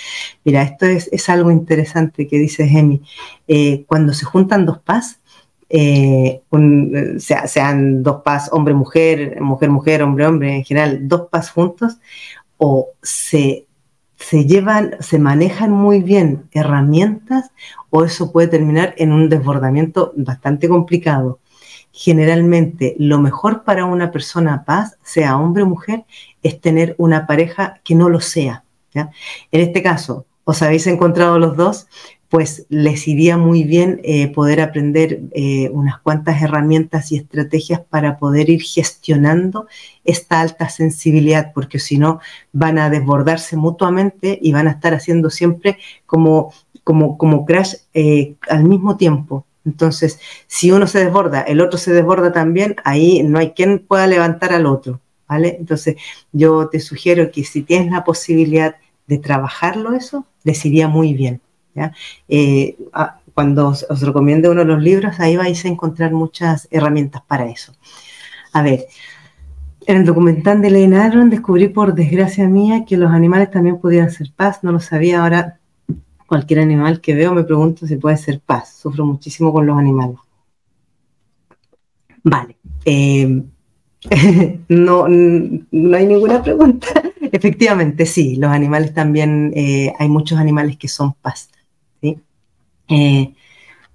Mira, 0.43 0.63
esto 0.63 0.85
es, 0.85 1.29
algo 1.29 1.51
interesante 1.51 2.27
que 2.27 2.37
dice 2.37 2.67
Gemi. 2.67 3.01
Eh, 3.47 3.85
cuando 3.87 4.13
se 4.13 4.25
juntan 4.25 4.65
dos 4.65 4.79
paz, 4.79 5.19
eh, 5.75 6.43
sean 7.17 8.03
dos 8.03 8.21
paz 8.23 8.49
hombre-mujer, 8.51 9.41
mujer-mujer, 9.41 10.03
hombre-hombre, 10.03 10.57
en 10.57 10.63
general, 10.63 11.07
dos 11.07 11.29
paz 11.31 11.49
juntos, 11.49 11.97
o 12.57 12.89
se, 13.01 13.65
se 14.15 14.45
llevan, 14.45 14.95
se 14.99 15.17
manejan 15.17 15.71
muy 15.71 16.03
bien 16.03 16.43
herramientas, 16.51 17.49
o 17.89 18.03
eso 18.03 18.31
puede 18.31 18.49
terminar 18.49 18.93
en 18.97 19.11
un 19.11 19.29
desbordamiento 19.29 20.13
bastante 20.15 20.69
complicado 20.69 21.39
generalmente 21.93 22.95
lo 22.97 23.19
mejor 23.19 23.63
para 23.63 23.85
una 23.85 24.11
persona 24.11 24.65
paz, 24.65 24.97
sea 25.03 25.37
hombre 25.37 25.61
o 25.61 25.67
mujer, 25.67 26.05
es 26.41 26.59
tener 26.59 26.95
una 26.97 27.27
pareja 27.27 27.79
que 27.83 27.93
no 27.93 28.09
lo 28.09 28.19
sea. 28.19 28.63
En 28.95 29.11
este 29.51 29.83
caso, 29.83 30.25
os 30.43 30.61
habéis 30.61 30.87
encontrado 30.87 31.39
los 31.39 31.55
dos, 31.55 31.87
pues 32.33 32.65
les 32.69 33.07
iría 33.07 33.37
muy 33.37 33.63
bien 33.63 34.01
eh, 34.03 34.27
poder 34.27 34.59
aprender 34.59 35.21
eh, 35.33 35.69
unas 35.71 35.99
cuantas 35.99 36.41
herramientas 36.41 37.11
y 37.11 37.17
estrategias 37.17 37.81
para 37.81 38.17
poder 38.17 38.49
ir 38.49 38.63
gestionando 38.63 39.67
esta 40.03 40.41
alta 40.41 40.67
sensibilidad, 40.67 41.51
porque 41.53 41.77
si 41.77 41.99
no 41.99 42.21
van 42.51 42.79
a 42.79 42.89
desbordarse 42.89 43.55
mutuamente 43.55 44.39
y 44.41 44.51
van 44.51 44.67
a 44.67 44.71
estar 44.71 44.95
haciendo 44.95 45.29
siempre 45.29 45.77
como, 46.07 46.51
como, 46.83 47.19
como 47.19 47.45
crash 47.45 47.75
eh, 47.93 48.33
al 48.49 48.63
mismo 48.63 48.97
tiempo. 48.97 49.45
Entonces, 49.63 50.19
si 50.47 50.71
uno 50.71 50.87
se 50.87 51.05
desborda, 51.05 51.41
el 51.41 51.61
otro 51.61 51.77
se 51.77 51.93
desborda 51.93 52.31
también, 52.31 52.77
ahí 52.83 53.21
no 53.21 53.37
hay 53.37 53.51
quien 53.51 53.77
pueda 53.77 54.07
levantar 54.07 54.53
al 54.53 54.65
otro, 54.65 54.99
¿vale? 55.29 55.57
Entonces, 55.59 55.97
yo 56.31 56.67
te 56.67 56.79
sugiero 56.79 57.29
que 57.29 57.43
si 57.43 57.61
tienes 57.61 57.91
la 57.91 58.03
posibilidad 58.03 58.77
de 59.05 59.19
trabajarlo 59.19 59.93
eso, 59.93 60.25
les 60.43 60.65
iría 60.65 60.87
muy 60.87 61.13
bien, 61.13 61.39
Eh, 62.27 62.77
cuando 63.33 63.69
os, 63.69 63.85
os, 63.89 64.01
recomiende 64.01 64.49
uno 64.49 64.61
de 64.61 64.67
los 64.67 64.81
libros, 64.81 65.19
ahí 65.19 65.35
vais 65.37 65.63
a 65.65 65.67
encontrar 65.67 66.11
muchas 66.11 66.67
herramientas 66.71 67.21
para 67.27 67.47
eso. 67.47 67.73
A 68.51 68.61
ver, 68.61 68.85
en 69.85 69.97
el 69.97 70.05
documental 70.05 70.61
de 70.61 70.69
Lane 70.69 70.97
Aron 70.97 71.29
descubrí 71.29 71.67
por 71.67 71.93
desgracia 71.93 72.47
mía 72.47 72.85
que 72.85 72.97
los 72.97 73.11
animales 73.11 73.51
también 73.51 73.79
podían 73.79 74.11
ser 74.11 74.31
paz, 74.35 74.59
no 74.63 74.71
lo 74.71 74.79
sabía, 74.79 75.21
ahora 75.21 75.59
cualquier 76.27 76.59
animal 76.61 77.01
que 77.01 77.13
veo 77.13 77.33
me 77.33 77.43
pregunto 77.43 77.85
si 77.85 77.97
puede 77.97 78.17
ser 78.17 78.39
paz. 78.39 78.77
Sufro 78.81 79.05
muchísimo 79.05 79.51
con 79.51 79.65
los 79.65 79.77
animales. 79.77 80.17
Vale. 82.23 82.55
Eh, 82.85 83.43
no, 84.69 85.07
no 85.07 85.97
hay 85.97 86.05
ninguna 86.07 86.41
pregunta. 86.41 86.87
Efectivamente, 87.31 88.05
sí, 88.05 88.35
los 88.37 88.51
animales 88.51 88.93
también, 88.93 89.51
eh, 89.55 89.93
hay 89.99 90.09
muchos 90.09 90.39
animales 90.39 90.77
que 90.77 90.87
son 90.87 91.13
paz. 91.13 91.49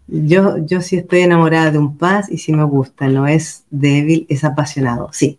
Yo, 0.07 0.57
yo 0.59 0.81
sí 0.81 0.97
estoy 0.97 1.21
enamorada 1.21 1.71
de 1.71 1.79
un 1.79 1.97
paz 1.97 2.31
y 2.31 2.39
sí 2.39 2.53
me 2.53 2.65
gusta, 2.65 3.09
no 3.09 3.27
es 3.27 3.65
débil, 3.71 4.27
es 4.29 4.45
apasionado. 4.45 5.11
Sí, 5.13 5.39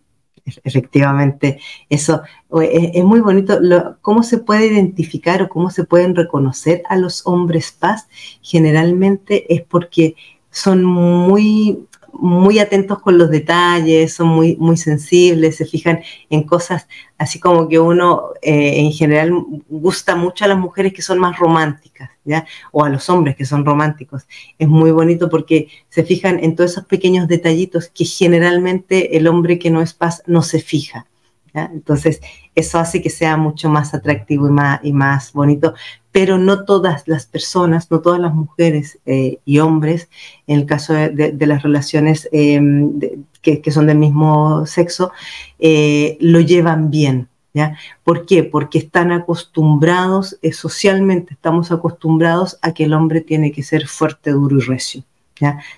efectivamente, 0.64 1.58
eso 1.88 2.22
es, 2.62 3.04
muy 3.04 3.20
bonito. 3.20 3.58
¿Cómo 4.00 4.22
se 4.22 4.38
puede 4.38 4.66
identificar 4.66 5.42
o 5.42 5.48
cómo 5.48 5.70
se 5.70 5.84
pueden 5.84 6.14
reconocer 6.14 6.82
a 6.88 6.96
los 6.96 7.26
hombres 7.26 7.72
paz? 7.72 8.08
Generalmente 8.42 9.52
es 9.52 9.62
porque 9.62 10.14
son 10.50 10.84
muy 10.84 11.86
muy 12.12 12.58
atentos 12.58 13.00
con 13.00 13.18
los 13.18 13.30
detalles, 13.30 14.12
son 14.12 14.28
muy, 14.28 14.56
muy 14.56 14.76
sensibles, 14.76 15.56
se 15.56 15.66
fijan 15.66 16.00
en 16.28 16.42
cosas 16.44 16.86
así 17.20 17.38
como 17.38 17.68
que 17.68 17.78
uno 17.78 18.30
eh, 18.40 18.80
en 18.80 18.92
general 18.92 19.30
gusta 19.68 20.16
mucho 20.16 20.46
a 20.46 20.48
las 20.48 20.58
mujeres 20.58 20.94
que 20.94 21.02
son 21.02 21.18
más 21.18 21.38
románticas, 21.38 22.10
¿ya? 22.24 22.46
O 22.72 22.82
a 22.82 22.88
los 22.88 23.10
hombres 23.10 23.36
que 23.36 23.44
son 23.44 23.64
románticos. 23.64 24.26
Es 24.58 24.68
muy 24.68 24.90
bonito 24.90 25.28
porque 25.28 25.68
se 25.90 26.02
fijan 26.02 26.42
en 26.42 26.56
todos 26.56 26.70
esos 26.70 26.86
pequeños 26.86 27.28
detallitos 27.28 27.88
que 27.88 28.06
generalmente 28.06 29.18
el 29.18 29.26
hombre 29.26 29.58
que 29.58 29.70
no 29.70 29.82
es 29.82 29.92
paz 29.92 30.22
no 30.26 30.40
se 30.40 30.60
fija. 30.60 31.06
Entonces, 31.54 32.20
eso 32.54 32.78
hace 32.78 33.02
que 33.02 33.10
sea 33.10 33.36
mucho 33.36 33.68
más 33.68 33.94
atractivo 33.94 34.48
y 34.48 34.50
más, 34.50 34.80
y 34.82 34.92
más 34.92 35.32
bonito, 35.32 35.74
pero 36.12 36.38
no 36.38 36.64
todas 36.64 37.06
las 37.06 37.26
personas, 37.26 37.90
no 37.90 38.00
todas 38.00 38.20
las 38.20 38.34
mujeres 38.34 38.98
eh, 39.06 39.38
y 39.44 39.58
hombres, 39.58 40.08
en 40.46 40.60
el 40.60 40.66
caso 40.66 40.92
de, 40.92 41.34
las 41.46 41.62
relaciones 41.62 42.28
em, 42.32 42.98
que, 43.42 43.70
son 43.70 43.86
del 43.86 43.98
mismo 43.98 44.66
sexo, 44.66 45.12
eh, 45.58 46.16
lo 46.20 46.40
llevan 46.40 46.90
bien. 46.90 47.28
¿Por 48.04 48.26
qué? 48.26 48.44
Porque 48.44 48.78
están 48.78 49.10
acostumbrados, 49.12 50.38
eh, 50.42 50.52
socialmente 50.52 51.34
estamos 51.34 51.72
acostumbrados 51.72 52.58
a 52.62 52.72
que 52.72 52.84
el 52.84 52.92
hombre 52.92 53.20
tiene 53.20 53.52
que 53.52 53.62
ser 53.62 53.86
fuerte, 53.86 54.30
duro 54.30 54.58
y 54.58 54.60
recio. 54.60 55.04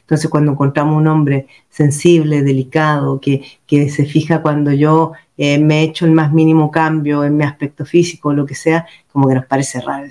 Entonces, 0.01 0.29
cuando 0.29 0.53
encontramos 0.53 0.97
un 0.97 1.07
hombre 1.07 1.47
sensible, 1.71 2.43
delicado, 2.43 3.21
que, 3.21 3.45
que 3.67 3.89
se 3.91 4.05
fija 4.05 4.43
cuando 4.43 4.73
yo 4.73 5.13
eh, 5.37 5.59
me 5.59 5.81
he 5.81 5.83
hecho 5.85 6.05
el 6.05 6.13
más 6.13 6.33
mínimo 6.33 6.71
cambio 6.71 7.25
en 7.25 7.37
mi 7.37 7.45
aspecto 7.45 7.85
físico, 7.85 8.33
lo 8.33 8.47
que 8.47 8.55
sea, 8.55 8.87
como 9.13 9.29
que 9.29 9.35
nos 9.35 9.47
parece 9.47 9.81
raro. 9.81 10.07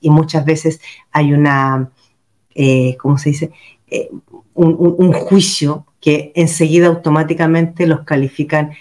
Y 0.00 0.10
muchas 0.10 0.44
veces 0.44 0.80
hay 1.12 1.32
una, 1.32 1.90
eh, 2.54 2.96
¿cómo 2.98 3.18
se 3.18 3.30
dice? 3.30 3.50
Eh, 3.88 4.10
un, 4.54 5.12
juicio 5.12 5.86
que 6.00 6.32
enseguida 6.34 6.88
automáticamente 6.88 7.86
los 7.86 8.00
califican 8.00 8.72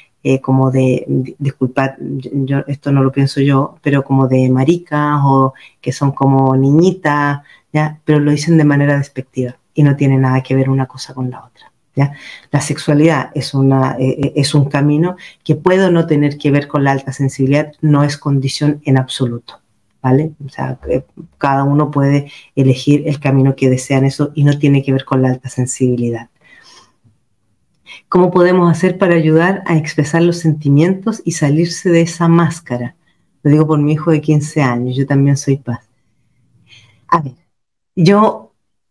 como 0.41 0.71
de, 0.71 1.05
disculpad, 1.37 1.91
yo, 1.99 2.63
esto 2.65 2.91
no 2.91 3.03
lo 3.03 3.11
pienso 3.11 3.41
yo, 3.41 3.77
pero 3.83 4.03
como 4.03 4.27
de 4.27 4.49
maricas 4.49 5.19
o 5.23 5.53
que 5.79 5.91
son 5.91 6.13
como 6.13 6.55
niñitas, 6.55 7.41
¿ya? 7.71 7.99
pero 8.03 8.19
lo 8.19 8.31
dicen 8.31 8.57
de 8.57 8.63
manera 8.63 8.97
despectiva 8.97 9.55
y 9.75 9.83
no 9.83 9.95
tiene 9.95 10.17
nada 10.17 10.41
que 10.41 10.55
ver 10.55 10.69
una 10.69 10.87
cosa 10.87 11.13
con 11.13 11.29
la 11.29 11.45
otra. 11.45 11.71
La 11.95 12.61
sexualidad 12.61 13.31
es, 13.35 13.53
una, 13.53 13.95
eh, 13.97 14.17
eh, 14.21 14.33
es 14.35 14.53
un 14.53 14.65
camino 14.65 15.15
que 15.43 15.55
puede 15.55 15.89
no 15.91 16.05
tener 16.05 16.37
que 16.37 16.51
ver 16.51 16.67
con 16.67 16.83
la 16.83 16.91
alta 16.91 17.13
sensibilidad, 17.13 17.71
no 17.81 18.03
es 18.03 18.17
condición 18.17 18.81
en 18.83 18.97
absoluto. 18.97 19.61
¿Vale? 20.01 20.33
O 20.39 20.87
eh, 20.87 21.03
cada 21.39 21.63
uno 21.63 21.89
puede 21.89 22.31
elegir 22.55 23.07
el 23.07 23.19
camino 23.19 23.55
que 23.55 23.71
desea 23.71 23.97
en 23.97 24.05
eso 24.05 24.31
y 24.35 24.43
no 24.43 24.59
tiene 24.59 24.83
que 24.83 24.91
ver 24.91 25.03
con 25.03 25.23
la 25.23 25.29
alta 25.29 25.49
sensibilidad. 25.49 26.29
¿Cómo 28.07 28.29
podemos 28.29 28.71
hacer 28.71 28.99
para 28.99 29.15
ayudar 29.15 29.63
a 29.65 29.77
expresar 29.77 30.21
los 30.21 30.37
sentimientos 30.37 31.23
y 31.25 31.31
salirse 31.31 31.89
de 31.89 32.01
esa 32.01 32.27
máscara? 32.27 32.95
Lo 33.41 33.49
digo 33.49 33.65
por 33.65 33.79
mi 33.79 33.93
hijo 33.93 34.11
de 34.11 34.21
15 34.21 34.61
años, 34.61 34.95
yo 34.95 35.07
también 35.07 35.37
soy 35.37 35.57
paz. 35.57 35.79
A 37.07 37.21
ver, 37.21 37.33
yo 37.95 38.44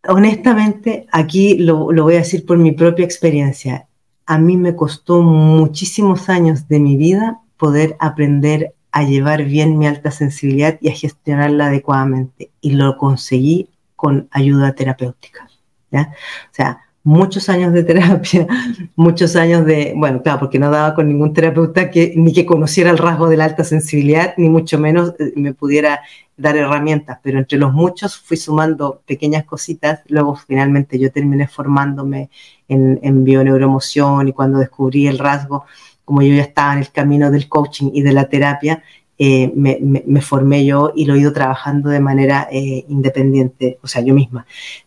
honestamente, 0.07 1.07
aquí 1.11 1.57
lo, 1.57 1.85
voy 1.85 2.15
a 2.15 2.19
decir 2.19 2.45
por 2.45 2.57
mi 2.57 2.71
propia 2.71 3.05
experiencia. 3.05 3.87
A 4.25 4.37
mí 4.37 4.57
me 4.57 4.75
costó 4.75 5.21
muchísimos 5.21 6.29
años 6.29 6.67
de 6.67 6.79
mi 6.79 6.97
vida 6.97 7.41
poder 7.57 7.95
aprender 7.99 8.73
a 8.91 9.03
llevar 9.03 9.43
bien 9.43 9.77
mi 9.77 9.87
alta 9.87 10.11
sensibilidad 10.11 10.77
y 10.81 10.89
a 10.89 10.95
gestionarla 10.95 11.67
adecuadamente. 11.67 12.51
Y 12.61 12.71
lo 12.71 12.97
conseguí 12.97 13.69
con 13.95 14.27
ayuda 14.31 14.73
terapéutica. 14.73 15.49
O 15.91 16.51
sea, 16.51 16.81
muchos 17.03 17.49
años 17.49 17.71
de 17.71 17.83
terapia, 17.83 18.47
muchos 18.95 19.35
años 19.35 19.65
de, 19.65 19.93
bueno, 19.95 20.21
claro, 20.21 20.39
porque 20.39 20.59
no 20.59 20.69
daba 20.69 20.95
con 20.95 21.07
ningún 21.07 21.33
terapeuta 21.33 21.89
que 21.89 22.13
ni 22.17 22.33
que 22.33 22.45
conociera 22.45 22.89
el 22.89 22.97
rasgo 22.97 23.29
de 23.29 23.37
la 23.37 23.45
alta 23.45 23.63
sensibilidad, 23.63 24.33
ni 24.37 24.49
mucho 24.49 24.77
menos 24.79 25.13
eh, 25.19 25.31
me 25.35 25.53
pudiera 25.53 26.01
dar 26.37 26.57
herramientas, 26.57 27.19
pero 27.23 27.39
entre 27.39 27.57
los 27.57 27.73
muchos 27.73 28.17
fui 28.17 28.37
sumando 28.37 29.01
pequeñas 29.05 29.45
cositas, 29.45 30.01
luego 30.07 30.35
finalmente 30.35 30.99
yo 30.99 31.11
terminé 31.11 31.47
formándome 31.47 32.29
en, 32.67 32.99
en 33.03 33.23
bioneuroemoción 33.23 34.27
y 34.27 34.33
cuando 34.33 34.59
descubrí 34.59 35.07
el 35.07 35.19
rasgo, 35.19 35.65
como 36.03 36.21
yo 36.21 36.33
ya 36.33 36.43
estaba 36.43 36.73
en 36.73 36.79
el 36.79 36.91
camino 36.91 37.31
del 37.31 37.49
coaching 37.49 37.91
y 37.93 38.01
de 38.01 38.13
la 38.13 38.29
terapia, 38.29 38.83
eh, 39.17 39.53
me, 39.55 40.21
formé 40.21 40.65
yo 40.65 40.91
y 40.93 41.05
lo 41.05 41.15
he 41.15 41.19
ido 41.19 41.31
trabajando 41.31 41.89
de 41.89 42.01
manera 42.01 42.49
eh, 42.51 42.83
independiente, 42.89 43.79
o 43.81 43.87
sea, 43.87 44.01
yo 44.01 44.13
misma. 44.13 44.45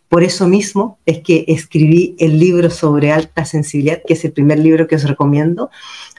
Por 0.08 0.22
eso 0.22 0.46
mismo 0.46 0.98
es 1.06 1.20
que 1.20 1.46
escribí 1.48 2.14
el 2.18 2.38
libro 2.38 2.68
sobre 2.68 3.11
alta 3.11 3.46
sensibilidad, 3.46 4.02
que 4.06 4.12
es 4.12 4.24
el 4.26 4.32
primer 4.32 4.58
libro 4.58 4.87
que 4.87 4.96
os 4.96 5.04
recomiendo, 5.04 5.70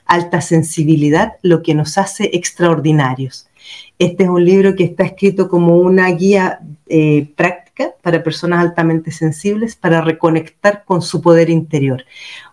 Alta 0.06 0.42
Sensibilidad, 0.42 1.34
lo 1.44 1.62
que 1.62 1.76
nos 1.76 2.00
hace 2.00 2.32
extraordinarios. 2.34 3.49
Este 3.98 4.24
es 4.24 4.30
un 4.30 4.44
libro 4.44 4.76
que 4.76 4.84
está 4.84 5.04
escrito 5.04 5.50
como 5.50 5.78
una 5.78 6.10
guía 6.12 6.60
eh, 6.88 7.28
práctica 7.36 7.94
para 8.02 8.24
personas 8.24 8.60
altamente 8.60 9.12
sensibles 9.12 9.76
para 9.76 10.02
reconectar 10.02 10.84
con 10.86 11.02
su 11.02 11.22
poder 11.22 11.50
interior. 11.50 12.04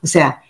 O 0.03 0.07
sea, 0.07 0.43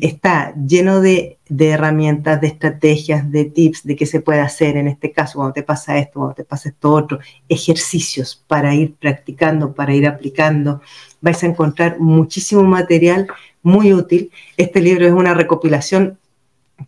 está 0.00 0.54
lleno 0.54 1.00
de, 1.00 1.38
herramientas, 1.48 2.40
de 2.40 2.48
estrategias, 2.48 3.30
de 3.30 3.44
tips 3.44 3.84
de 3.84 3.96
qué 3.96 4.06
se 4.06 4.20
puede 4.20 4.40
hacer 4.40 4.76
en 4.76 4.88
este 4.88 5.12
caso, 5.12 5.38
cuando 5.38 5.54
te 5.54 5.62
pasa 5.62 5.98
esto, 5.98 6.14
cuando 6.14 6.34
te 6.34 6.44
pasa 6.44 6.68
esto 6.68 6.92
otro, 6.92 7.20
ejercicios 7.48 8.42
para 8.46 8.74
ir 8.74 8.94
practicando, 8.96 9.72
para 9.72 9.94
ir 9.94 10.06
aplicando. 10.06 10.80
Vais 11.20 11.42
a 11.42 11.46
encontrar 11.46 11.98
muchísimo 12.00 12.62
material 12.64 13.28
muy 13.62 13.92
útil. 13.92 14.30
Este 14.56 14.80
libro 14.80 15.06
es 15.06 15.12
una 15.12 15.34
recopilación 15.34 16.18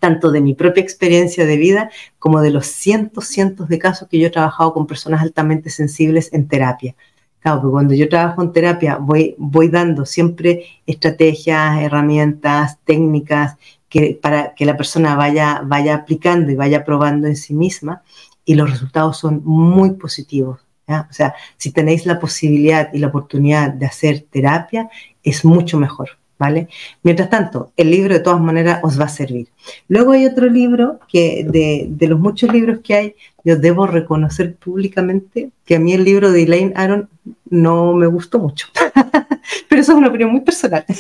tanto 0.01 0.31
de 0.31 0.41
mi 0.41 0.55
propia 0.55 0.83
experiencia 0.83 1.47
de 1.47 1.57
vida 1.57 1.91
como 2.19 2.41
de 2.41 2.51
los 2.51 2.67
cientos, 2.67 3.27
cientos 3.27 3.69
de 3.69 3.79
casos 3.79 4.09
que 4.09 4.19
yo 4.19 4.27
he 4.27 4.31
trabajado 4.31 4.73
con 4.73 4.87
personas 4.87 5.23
altamente 5.23 5.71
sensibles 5.71 6.33
en 6.33 6.49
terapia. 6.49 6.95
Claro, 7.41 7.61
porque 7.61 7.73
cuando 7.73 7.95
yo 7.95 8.09
trabajo 8.09 8.43
en 8.43 8.53
terapia 8.53 8.97
voy, 8.97 9.35
voy 9.39 9.69
dando 9.69 10.05
siempre 10.05 10.67
estrategias, 10.87 11.81
herramientas, 11.81 12.79
técnicas 12.85 13.57
que, 13.89 14.19
para 14.21 14.55
que 14.55 14.67
la 14.67 14.77
persona 14.77 15.15
vaya, 15.15 15.63
vaya 15.65 15.95
aplicando 15.95 16.51
y 16.51 16.57
vaya 16.57 16.85
probando 16.85 17.27
en 17.27 17.37
sí 17.37 17.55
misma 17.55 18.03
y 18.45 18.55
los 18.55 18.71
resultados 18.71 19.19
son 19.19 19.43
muy 19.45 19.93
positivos. 19.93 20.61
O 20.89 21.13
sea, 21.13 21.35
si 21.59 21.71
tenéis 21.71 22.07
la 22.07 22.19
posibilidad 22.19 22.89
y 22.95 22.99
la 22.99 23.09
oportunidad 23.09 23.71
de 23.71 23.85
hacer 23.85 24.25
terapia, 24.31 24.89
es 25.23 25.45
mucho 25.45 25.79
mejor. 25.79 26.19
¿Vale? 26.39 26.69
Mientras 27.03 27.31
tanto, 27.31 27.73
el 27.77 27.91
libro 27.91 28.15
de 28.15 28.21
todas 28.21 28.41
maneras 28.41 28.79
os 28.85 28.99
va 28.99 29.07
a 29.07 29.09
servir. 29.09 29.49
Luego 29.89 30.13
hay 30.13 30.25
otro 30.25 30.47
libro 30.47 31.01
que 31.09 31.45
de, 31.45 31.89
de, 31.91 32.07
los 32.07 32.21
muchos 32.21 32.53
libros 32.53 32.79
que 32.85 32.95
hay, 32.95 33.15
yo 33.43 33.57
debo 33.57 33.89
reconocer 33.89 34.55
públicamente 34.55 35.51
que 35.65 35.77
a 35.77 35.81
mí 35.81 35.95
el 35.95 36.05
libro 36.05 36.31
de 36.31 36.45
Elaine 36.45 36.73
Aron 36.77 37.09
no 37.51 37.93
me 37.95 38.07
gustó 38.07 38.39
mucho. 38.39 38.69
pero 39.69 39.81
eso 39.81 39.93
es 39.93 39.99
una 39.99 40.09
opinión 40.09 40.31
muy 40.31 40.41
personal. 40.41 40.85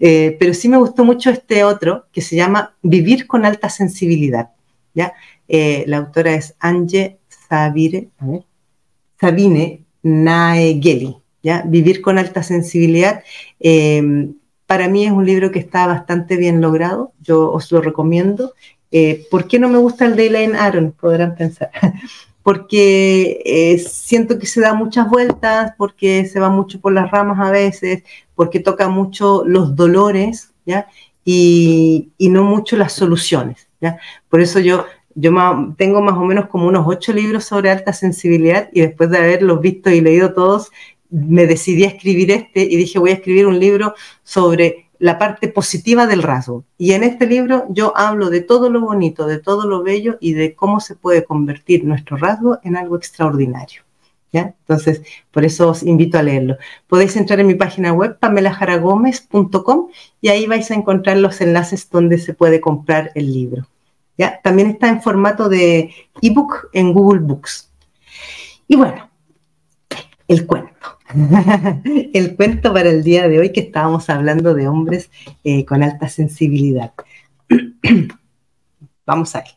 Eh, 0.00 0.36
pero 0.40 0.54
sí 0.54 0.66
me 0.68 0.78
gustó 0.78 1.04
mucho 1.04 1.28
este 1.28 1.62
otro 1.62 2.06
que 2.10 2.22
se 2.22 2.34
llama 2.34 2.74
Vivir 2.82 3.26
con 3.26 3.44
alta 3.44 3.68
sensibilidad. 3.68 4.48
¿ya? 4.94 5.12
Eh, 5.46 5.84
la 5.86 5.98
autora 5.98 6.34
es 6.34 6.54
Ange 6.58 7.18
Sabire, 7.28 8.08
Sabine 9.20 9.84
Naegeli. 10.02 11.21
¿Ya? 11.42 11.62
Vivir 11.66 12.00
con 12.00 12.18
alta 12.18 12.42
sensibilidad. 12.42 13.22
Eh, 13.60 14.30
para 14.66 14.88
mí 14.88 15.04
es 15.04 15.12
un 15.12 15.26
libro 15.26 15.50
que 15.50 15.58
está 15.58 15.86
bastante 15.86 16.36
bien 16.36 16.60
logrado, 16.60 17.12
yo 17.20 17.50
os 17.50 17.70
lo 17.72 17.80
recomiendo. 17.80 18.54
¿Por 19.30 19.48
qué 19.48 19.58
no 19.58 19.70
me 19.70 19.78
gusta 19.78 20.04
el 20.04 20.16
de 20.16 20.26
Elaine 20.26 20.56
Aron? 20.56 20.92
Podrán 20.92 21.34
pensar 21.34 21.70
porque 22.42 23.40
eh, 23.44 23.78
siento 23.78 24.38
que 24.38 24.46
se 24.46 24.60
da 24.60 24.74
muchas 24.74 25.08
vueltas, 25.08 25.72
porque 25.78 26.26
se 26.26 26.40
va 26.40 26.50
mucho 26.50 26.80
por 26.80 26.92
las 26.92 27.10
ramas 27.10 27.38
a 27.40 27.50
veces, 27.50 28.02
porque 28.34 28.60
toca 28.60 28.88
mucho 28.88 29.44
los 29.46 29.76
dolores, 29.76 30.52
¿ya? 30.66 30.88
Y, 31.24 32.10
no 32.18 32.44
mucho 32.44 32.76
las 32.76 32.92
soluciones, 32.94 33.68
¿ya? 33.80 33.98
Por 34.28 34.40
eso 34.40 34.58
yo, 34.58 34.86
yo 35.14 35.32
tengo 35.76 36.00
más 36.00 36.14
o 36.14 36.24
menos 36.24 36.48
como 36.48 36.66
unos 36.66 36.84
ocho 36.86 37.12
libros 37.12 37.44
sobre 37.44 37.70
alta 37.70 37.92
sensibilidad 37.92 38.68
y 38.72 38.80
después 38.80 39.10
de 39.10 39.18
haberlos 39.18 39.60
visto 39.60 39.90
y 39.90 40.00
leído 40.00 40.34
todos, 40.34 40.72
me 41.12 41.46
decidí 41.46 41.84
a 41.84 41.88
escribir 41.88 42.30
este 42.30 42.62
y 42.62 42.76
dije 42.76 42.98
voy 42.98 43.10
a 43.10 43.14
escribir 43.14 43.46
un 43.46 43.60
libro 43.60 43.94
sobre 44.24 44.90
la 44.98 45.18
parte 45.18 45.48
positiva 45.48 46.06
del 46.06 46.22
rasgo. 46.22 46.64
Y 46.78 46.92
en 46.92 47.02
este 47.02 47.26
libro 47.26 47.66
yo 47.68 47.92
hablo 47.96 48.30
de 48.30 48.40
todo 48.40 48.70
lo 48.70 48.80
bonito, 48.80 49.26
de 49.26 49.38
todo 49.38 49.66
lo 49.66 49.82
bello 49.82 50.16
y 50.20 50.32
de 50.34 50.54
cómo 50.54 50.80
se 50.80 50.94
puede 50.94 51.24
convertir 51.24 51.84
nuestro 51.84 52.16
rasgo 52.16 52.58
en 52.62 52.76
algo 52.76 52.96
extraordinario. 52.96 53.82
¿Ya? 54.32 54.54
Entonces, 54.60 55.02
por 55.30 55.44
eso 55.44 55.68
os 55.68 55.82
invito 55.82 56.18
a 56.18 56.22
leerlo. 56.22 56.56
Podéis 56.86 57.16
entrar 57.16 57.38
en 57.40 57.48
mi 57.48 57.54
página 57.54 57.92
web, 57.92 58.18
pamelajaragomez.com, 58.18 59.88
y 60.22 60.28
ahí 60.28 60.46
vais 60.46 60.70
a 60.70 60.74
encontrar 60.74 61.18
los 61.18 61.38
enlaces 61.42 61.90
donde 61.90 62.16
se 62.16 62.32
puede 62.32 62.58
comprar 62.58 63.10
el 63.14 63.30
libro. 63.30 63.66
¿Ya? 64.16 64.40
También 64.42 64.70
está 64.70 64.88
en 64.88 65.02
formato 65.02 65.50
de 65.50 65.92
ebook 66.22 66.70
en 66.72 66.94
Google 66.94 67.20
Books. 67.20 67.70
Y 68.68 68.76
bueno, 68.76 69.10
el 70.28 70.46
cuento. 70.46 70.98
el 72.12 72.36
cuento 72.36 72.72
para 72.72 72.90
el 72.90 73.02
día 73.02 73.28
de 73.28 73.38
hoy 73.38 73.52
que 73.52 73.60
estábamos 73.60 74.08
hablando 74.10 74.54
de 74.54 74.68
hombres 74.68 75.10
eh, 75.44 75.64
con 75.64 75.82
alta 75.82 76.08
sensibilidad. 76.08 76.92
Vamos 79.06 79.34
a 79.34 79.40
ver. 79.40 79.48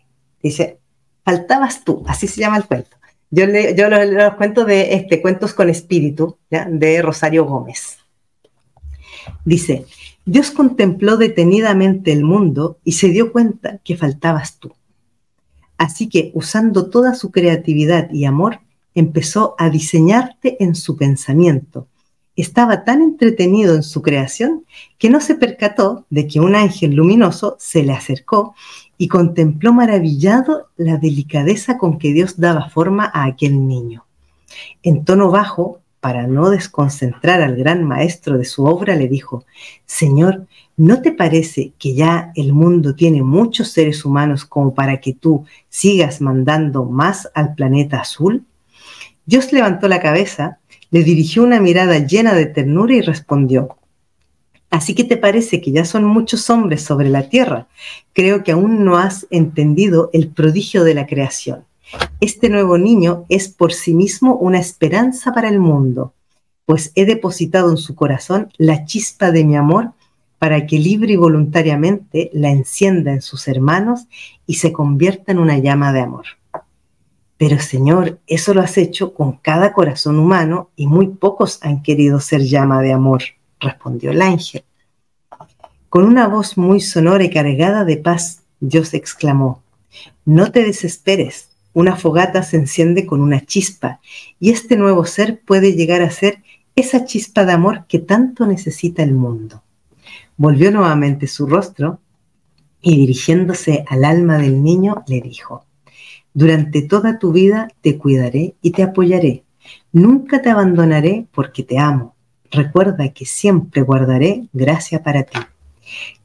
Dice, 0.41 0.79
faltabas 1.23 1.83
tú, 1.83 2.03
así 2.07 2.27
se 2.27 2.41
llama 2.41 2.57
el 2.57 2.65
cuento. 2.65 2.97
Yo, 3.31 3.47
le, 3.47 3.75
yo 3.75 3.89
los, 3.89 4.35
cuento 4.35 4.65
de 4.65 4.93
este, 4.93 5.21
Cuentos 5.21 5.53
con 5.53 5.69
Espíritu, 5.69 6.37
de 6.49 7.01
Rosario 7.01 7.45
Gómez. 7.45 7.97
Dice, 9.43 9.85
Dios 10.25 10.51
contempló 10.51 11.17
detenidamente 11.17 12.11
el 12.11 12.23
mundo 12.23 12.79
y 12.83 12.93
se 12.93 13.09
dio 13.09 13.31
cuenta 13.31 13.79
que 13.83 13.97
faltabas 13.97 14.59
tú. 14.59 14.73
Así 15.77 16.07
que, 16.07 16.31
usando 16.33 16.89
toda 16.89 17.15
su 17.15 17.31
creatividad 17.31 18.09
y 18.11 18.25
amor, 18.25 18.59
empezó 18.95 19.55
a 19.57 19.69
diseñarte 19.69 20.63
en 20.63 20.73
su 20.73 20.95
pensamiento. 20.95 21.87
Estaba 22.35 22.83
tan 22.83 23.01
entretenido 23.01 23.75
en 23.75 23.83
su 23.83 24.01
creación 24.01 24.65
que 24.97 25.09
no 25.09 25.21
se 25.21 25.35
percató 25.35 26.05
de 26.09 26.27
que 26.27 26.39
un 26.39 26.55
ángel 26.55 26.95
luminoso 26.95 27.55
se 27.59 27.83
le 27.83 27.93
acercó 27.93 28.55
y 28.97 29.07
contempló 29.07 29.73
maravillado 29.73 30.69
la 30.77 30.97
delicadeza 30.97 31.77
con 31.77 31.97
que 31.97 32.13
Dios 32.13 32.39
daba 32.39 32.69
forma 32.69 33.09
a 33.13 33.25
aquel 33.25 33.67
niño. 33.67 34.05
En 34.83 35.05
tono 35.05 35.31
bajo, 35.31 35.81
para 35.99 36.27
no 36.27 36.49
desconcentrar 36.49 37.41
al 37.41 37.55
gran 37.55 37.83
maestro 37.83 38.37
de 38.37 38.45
su 38.45 38.65
obra, 38.65 38.95
le 38.95 39.07
dijo, 39.07 39.43
Señor, 39.85 40.45
¿no 40.77 41.01
te 41.01 41.11
parece 41.11 41.73
que 41.79 41.95
ya 41.95 42.31
el 42.35 42.53
mundo 42.53 42.95
tiene 42.95 43.23
muchos 43.23 43.69
seres 43.69 44.05
humanos 44.05 44.45
como 44.45 44.73
para 44.75 44.99
que 44.99 45.13
tú 45.13 45.45
sigas 45.67 46.21
mandando 46.21 46.85
más 46.85 47.29
al 47.33 47.55
planeta 47.55 48.01
azul? 48.01 48.45
Dios 49.25 49.51
levantó 49.51 49.87
la 49.87 50.01
cabeza, 50.01 50.59
le 50.91 51.03
dirigió 51.03 51.43
una 51.43 51.59
mirada 51.59 51.99
llena 51.99 52.33
de 52.33 52.45
ternura 52.45 52.93
y 52.93 53.01
respondió, 53.01 53.77
Así 54.75 54.93
que 54.93 55.05
te 55.05 55.15
parece 55.15 55.61
que 55.61 55.71
ya 55.71 55.85
son 55.85 56.03
muchos 56.03 56.49
hombres 56.49 56.83
sobre 56.83 57.07
la 57.07 57.29
tierra. 57.29 57.67
Creo 58.13 58.43
que 58.43 58.51
aún 58.51 58.83
no 58.83 58.97
has 58.97 59.25
entendido 59.29 60.09
el 60.11 60.27
prodigio 60.27 60.83
de 60.83 60.93
la 60.93 61.07
creación. 61.07 61.63
Este 62.19 62.49
nuevo 62.49 62.77
niño 62.77 63.25
es 63.29 63.47
por 63.47 63.71
sí 63.71 63.93
mismo 63.93 64.35
una 64.35 64.59
esperanza 64.59 65.33
para 65.33 65.47
el 65.47 65.59
mundo, 65.59 66.13
pues 66.65 66.91
he 66.95 67.05
depositado 67.05 67.69
en 67.69 67.77
su 67.77 67.95
corazón 67.95 68.51
la 68.57 68.85
chispa 68.85 69.31
de 69.31 69.45
mi 69.45 69.55
amor 69.55 69.91
para 70.39 70.65
que 70.65 70.77
libre 70.77 71.13
y 71.13 71.15
voluntariamente 71.15 72.29
la 72.33 72.49
encienda 72.49 73.13
en 73.13 73.21
sus 73.21 73.47
hermanos 73.47 74.07
y 74.45 74.55
se 74.55 74.73
convierta 74.73 75.31
en 75.31 75.39
una 75.39 75.57
llama 75.57 75.93
de 75.93 76.01
amor. 76.01 76.25
Pero 77.37 77.59
Señor, 77.59 78.19
eso 78.27 78.53
lo 78.53 78.61
has 78.61 78.77
hecho 78.77 79.13
con 79.13 79.33
cada 79.33 79.73
corazón 79.73 80.19
humano 80.19 80.69
y 80.75 80.87
muy 80.87 81.07
pocos 81.07 81.59
han 81.61 81.83
querido 81.83 82.19
ser 82.19 82.41
llama 82.41 82.81
de 82.81 82.93
amor, 82.93 83.23
respondió 83.59 84.11
el 84.11 84.21
ángel. 84.21 84.63
Con 85.89 86.05
una 86.05 86.27
voz 86.27 86.57
muy 86.57 86.79
sonora 86.79 87.23
y 87.23 87.29
cargada 87.29 87.83
de 87.83 87.97
paz, 87.97 88.43
Dios 88.59 88.93
exclamó, 88.93 89.61
no 90.23 90.51
te 90.51 90.63
desesperes, 90.63 91.49
una 91.73 91.97
fogata 91.97 92.41
se 92.41 92.55
enciende 92.55 93.05
con 93.05 93.21
una 93.21 93.45
chispa 93.45 93.99
y 94.39 94.51
este 94.51 94.77
nuevo 94.77 95.05
ser 95.05 95.41
puede 95.41 95.73
llegar 95.73 96.01
a 96.01 96.09
ser 96.09 96.41
esa 96.75 97.05
chispa 97.05 97.45
de 97.45 97.51
amor 97.51 97.85
que 97.87 97.99
tanto 97.99 98.45
necesita 98.45 99.03
el 99.03 99.13
mundo. 99.13 99.61
Volvió 100.37 100.71
nuevamente 100.71 101.27
su 101.27 101.47
rostro 101.47 101.99
y 102.81 102.97
dirigiéndose 102.97 103.83
al 103.87 104.05
alma 104.05 104.37
del 104.37 104.63
niño 104.63 105.03
le 105.07 105.19
dijo, 105.19 105.64
durante 106.35 106.81
toda 106.81 107.17
tu 107.17 107.31
vida 107.31 107.69
te 107.81 107.97
cuidaré 107.97 108.55
y 108.61 108.71
te 108.71 108.83
apoyaré. 108.83 109.43
Nunca 109.93 110.41
te 110.41 110.49
abandonaré 110.49 111.25
porque 111.33 111.63
te 111.63 111.79
amo. 111.79 112.13
Recuerda 112.51 113.09
que 113.09 113.25
siempre 113.25 113.81
guardaré 113.81 114.43
gracia 114.51 115.01
para 115.01 115.23
ti. 115.23 115.39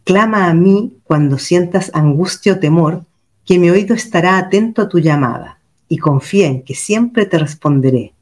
Clama 0.05 0.49
a 0.49 0.55
mí 0.55 0.97
cuando 1.05 1.39
sientas 1.39 1.93
angustia 1.95 2.55
o 2.55 2.59
temor, 2.59 3.05
que 3.47 3.59
mi 3.59 3.71
oído 3.71 3.95
estará 3.95 4.37
atento 4.37 4.83
a 4.83 4.89
tu 4.89 4.99
llamada, 4.99 5.61
y 5.89 5.99
confía 5.99 6.49
en 6.49 6.63
que 6.63 6.75
siempre 6.75 7.25
te 7.25 7.39
responderé. 7.39 8.13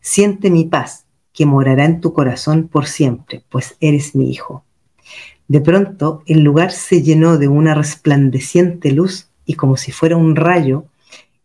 Siente 0.00 0.50
mi 0.50 0.64
paz, 0.64 1.04
que 1.32 1.46
morará 1.46 1.84
en 1.84 2.00
tu 2.00 2.12
corazón 2.12 2.66
por 2.66 2.86
siempre, 2.86 3.44
pues 3.48 3.76
eres 3.80 4.16
mi 4.16 4.30
hijo. 4.30 4.64
De 5.46 5.60
pronto 5.60 6.22
el 6.26 6.40
lugar 6.40 6.72
se 6.72 7.02
llenó 7.02 7.38
de 7.38 7.46
una 7.46 7.74
resplandeciente 7.74 8.90
luz 8.90 9.28
y 9.44 9.54
como 9.54 9.76
si 9.76 9.92
fuera 9.92 10.16
un 10.16 10.34
rayo, 10.34 10.86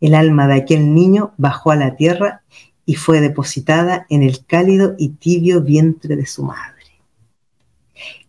el 0.02 0.14
alma 0.14 0.48
de 0.48 0.54
aquel 0.54 0.92
niño 0.92 1.32
bajó 1.38 1.70
a 1.70 1.76
la 1.76 1.96
tierra 1.96 2.42
y 2.84 2.96
fue 2.96 3.20
depositada 3.20 4.04
en 4.10 4.22
el 4.22 4.44
cálido 4.44 4.94
y 4.98 5.10
tibio 5.10 5.62
vientre 5.62 6.16
de 6.16 6.26
su 6.26 6.42
madre. 6.42 6.72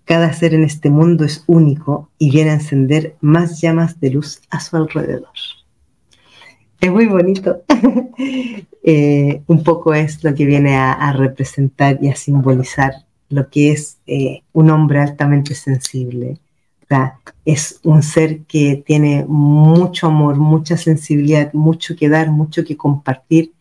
Cada 0.06 0.32
ser 0.34 0.54
en 0.54 0.64
este 0.64 0.90
mundo 0.90 1.26
es 1.26 1.44
único 1.48 2.10
y 2.20 2.30
viene 2.30 2.52
a 2.52 2.56
encender 2.56 3.16
más 3.22 3.60
llamas 3.60 4.00
de 4.00 4.12
luz 4.12 4.42
a 4.52 4.60
su 4.60 4.78
alrededor. 4.78 5.30
Es 6.80 6.92
muy 6.92 7.08
bonito. 7.08 7.64
Eh, 8.86 9.42
un 9.48 9.64
poco 9.64 9.94
es 9.94 10.22
lo 10.26 10.36
que 10.36 10.46
viene 10.46 10.76
a, 10.76 11.14
representar 11.14 12.00
y 12.02 12.10
a 12.10 12.18
simbolizar 12.18 12.92
lo 13.30 13.50
que 13.50 13.72
es 13.72 14.00
eh, 14.08 14.42
un 14.52 14.70
hombre 14.72 15.00
altamente 15.00 15.56
sensible. 15.56 16.38
Es 17.46 17.80
un 17.84 18.04
ser 18.04 18.42
que 18.44 18.84
tiene 18.86 19.26
mucho 19.28 20.08
amor, 20.08 20.38
mucha 20.38 20.78
sensibilidad, 20.78 21.52
mucho 21.54 21.96
que 21.96 22.10
dar, 22.10 22.32
mucho 22.32 22.64
que 22.64 22.78
compartir 22.78 23.52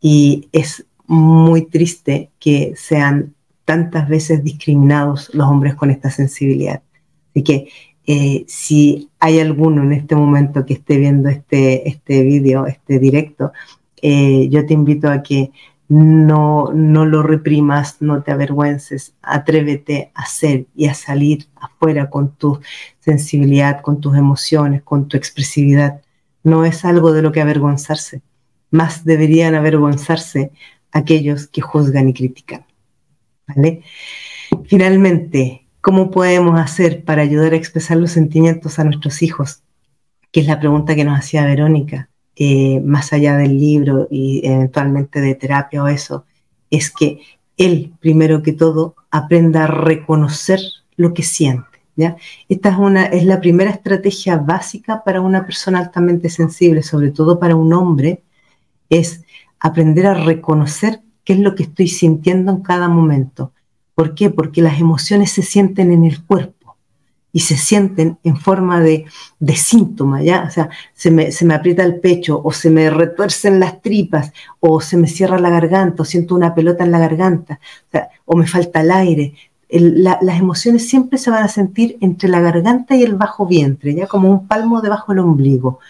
y 0.00 0.48
es 0.52 0.86
muy 1.06 1.62
triste 1.66 2.30
que 2.38 2.74
sean 2.76 3.34
tantas 3.64 4.08
veces 4.08 4.44
discriminados 4.44 5.34
los 5.34 5.46
hombres 5.48 5.74
con 5.74 5.90
esta 5.90 6.10
sensibilidad. 6.10 6.82
Así 7.30 7.42
que 7.42 7.68
eh, 8.06 8.44
si 8.46 9.10
hay 9.18 9.40
alguno 9.40 9.82
en 9.82 9.92
este 9.92 10.14
momento 10.14 10.66
que 10.66 10.74
esté 10.74 10.98
viendo 10.98 11.28
este, 11.28 11.88
este 11.88 12.22
vídeo, 12.22 12.66
este 12.66 12.98
directo, 12.98 13.52
eh, 14.02 14.48
yo 14.50 14.66
te 14.66 14.74
invito 14.74 15.08
a 15.08 15.22
que 15.22 15.50
no, 15.88 16.70
no 16.72 17.04
lo 17.04 17.22
reprimas, 17.22 18.00
no 18.00 18.22
te 18.22 18.32
avergüences, 18.32 19.14
atrévete 19.22 20.10
a 20.14 20.26
ser 20.26 20.66
y 20.74 20.86
a 20.86 20.94
salir 20.94 21.46
afuera 21.56 22.10
con 22.10 22.34
tu 22.34 22.60
sensibilidad, 23.00 23.80
con 23.82 24.00
tus 24.00 24.16
emociones, 24.16 24.82
con 24.82 25.08
tu 25.08 25.16
expresividad. 25.16 26.00
No 26.42 26.64
es 26.64 26.84
algo 26.84 27.12
de 27.12 27.22
lo 27.22 27.32
que 27.32 27.40
avergonzarse, 27.40 28.22
más 28.70 29.04
deberían 29.04 29.54
avergonzarse 29.54 30.52
aquellos 30.92 31.46
que 31.46 31.60
juzgan 31.60 32.08
y 32.08 32.14
critican. 32.14 32.64
¿Vale? 33.46 33.82
Finalmente, 34.64 35.66
¿cómo 35.80 36.10
podemos 36.10 36.58
hacer 36.58 37.04
para 37.04 37.22
ayudar 37.22 37.52
a 37.52 37.56
expresar 37.56 37.98
los 37.98 38.12
sentimientos 38.12 38.78
a 38.78 38.84
nuestros 38.84 39.22
hijos? 39.22 39.62
Que 40.32 40.40
es 40.40 40.46
la 40.46 40.58
pregunta 40.58 40.94
que 40.94 41.04
nos 41.04 41.18
hacía 41.18 41.44
Verónica. 41.44 42.08
Eh, 42.36 42.80
más 42.80 43.12
allá 43.12 43.36
del 43.36 43.58
libro 43.58 44.08
y 44.10 44.44
eventualmente 44.44 45.20
de 45.20 45.36
terapia 45.36 45.84
o 45.84 45.88
eso, 45.88 46.24
es 46.68 46.90
que 46.90 47.20
él, 47.56 47.92
primero 48.00 48.42
que 48.42 48.52
todo, 48.52 48.96
aprenda 49.10 49.64
a 49.64 49.68
reconocer 49.68 50.58
lo 50.96 51.14
que 51.14 51.22
siente. 51.22 51.78
¿ya? 51.94 52.16
Esta 52.48 52.70
es, 52.70 52.78
una, 52.78 53.04
es 53.06 53.24
la 53.24 53.40
primera 53.40 53.70
estrategia 53.70 54.36
básica 54.36 55.04
para 55.04 55.20
una 55.20 55.46
persona 55.46 55.78
altamente 55.78 56.28
sensible, 56.28 56.82
sobre 56.82 57.10
todo 57.10 57.38
para 57.38 57.54
un 57.54 57.72
hombre, 57.72 58.22
es 58.90 59.22
aprender 59.60 60.06
a 60.06 60.14
reconocer 60.14 61.00
qué 61.24 61.34
es 61.34 61.38
lo 61.38 61.54
que 61.54 61.64
estoy 61.64 61.88
sintiendo 61.88 62.52
en 62.52 62.62
cada 62.62 62.88
momento. 62.88 63.52
¿Por 63.94 64.14
qué? 64.14 64.28
Porque 64.30 64.60
las 64.60 64.80
emociones 64.80 65.30
se 65.30 65.42
sienten 65.42 65.92
en 65.92 66.04
el 66.04 66.22
cuerpo 66.24 66.53
y 67.34 67.40
se 67.40 67.56
sienten 67.56 68.16
en 68.22 68.36
forma 68.36 68.80
de, 68.80 69.06
de 69.40 69.56
síntoma, 69.56 70.22
¿ya? 70.22 70.44
O 70.46 70.50
sea, 70.50 70.70
se 70.94 71.10
me, 71.10 71.32
se 71.32 71.44
me, 71.44 71.54
aprieta 71.54 71.82
el 71.82 71.98
pecho 71.98 72.40
o 72.42 72.52
se 72.52 72.70
me 72.70 72.88
retuercen 72.88 73.58
las 73.58 73.82
tripas 73.82 74.32
o 74.60 74.80
se 74.80 74.96
me 74.96 75.08
cierra 75.08 75.40
la 75.40 75.50
garganta 75.50 76.04
o 76.04 76.06
siento 76.06 76.36
una 76.36 76.54
pelota 76.54 76.84
en 76.84 76.92
la 76.92 77.00
garganta 77.00 77.58
o, 78.24 78.36
me 78.36 78.46
falta 78.46 78.82
el 78.82 78.92
aire. 78.92 79.34
las 79.68 80.38
emociones 80.38 80.88
siempre 80.88 81.18
se 81.18 81.30
van 81.30 81.42
a 81.42 81.48
sentir 81.48 81.98
entre 82.00 82.28
la 82.28 82.40
garganta 82.40 82.94
y 82.94 83.02
el 83.02 83.16
bajo 83.16 83.46
vientre, 83.46 83.92
¿ya? 83.96 84.06
Como 84.06 84.30
un 84.30 84.46
palmo 84.46 84.80
debajo 84.80 85.10
del 85.10 85.18
ombligo. 85.18 85.80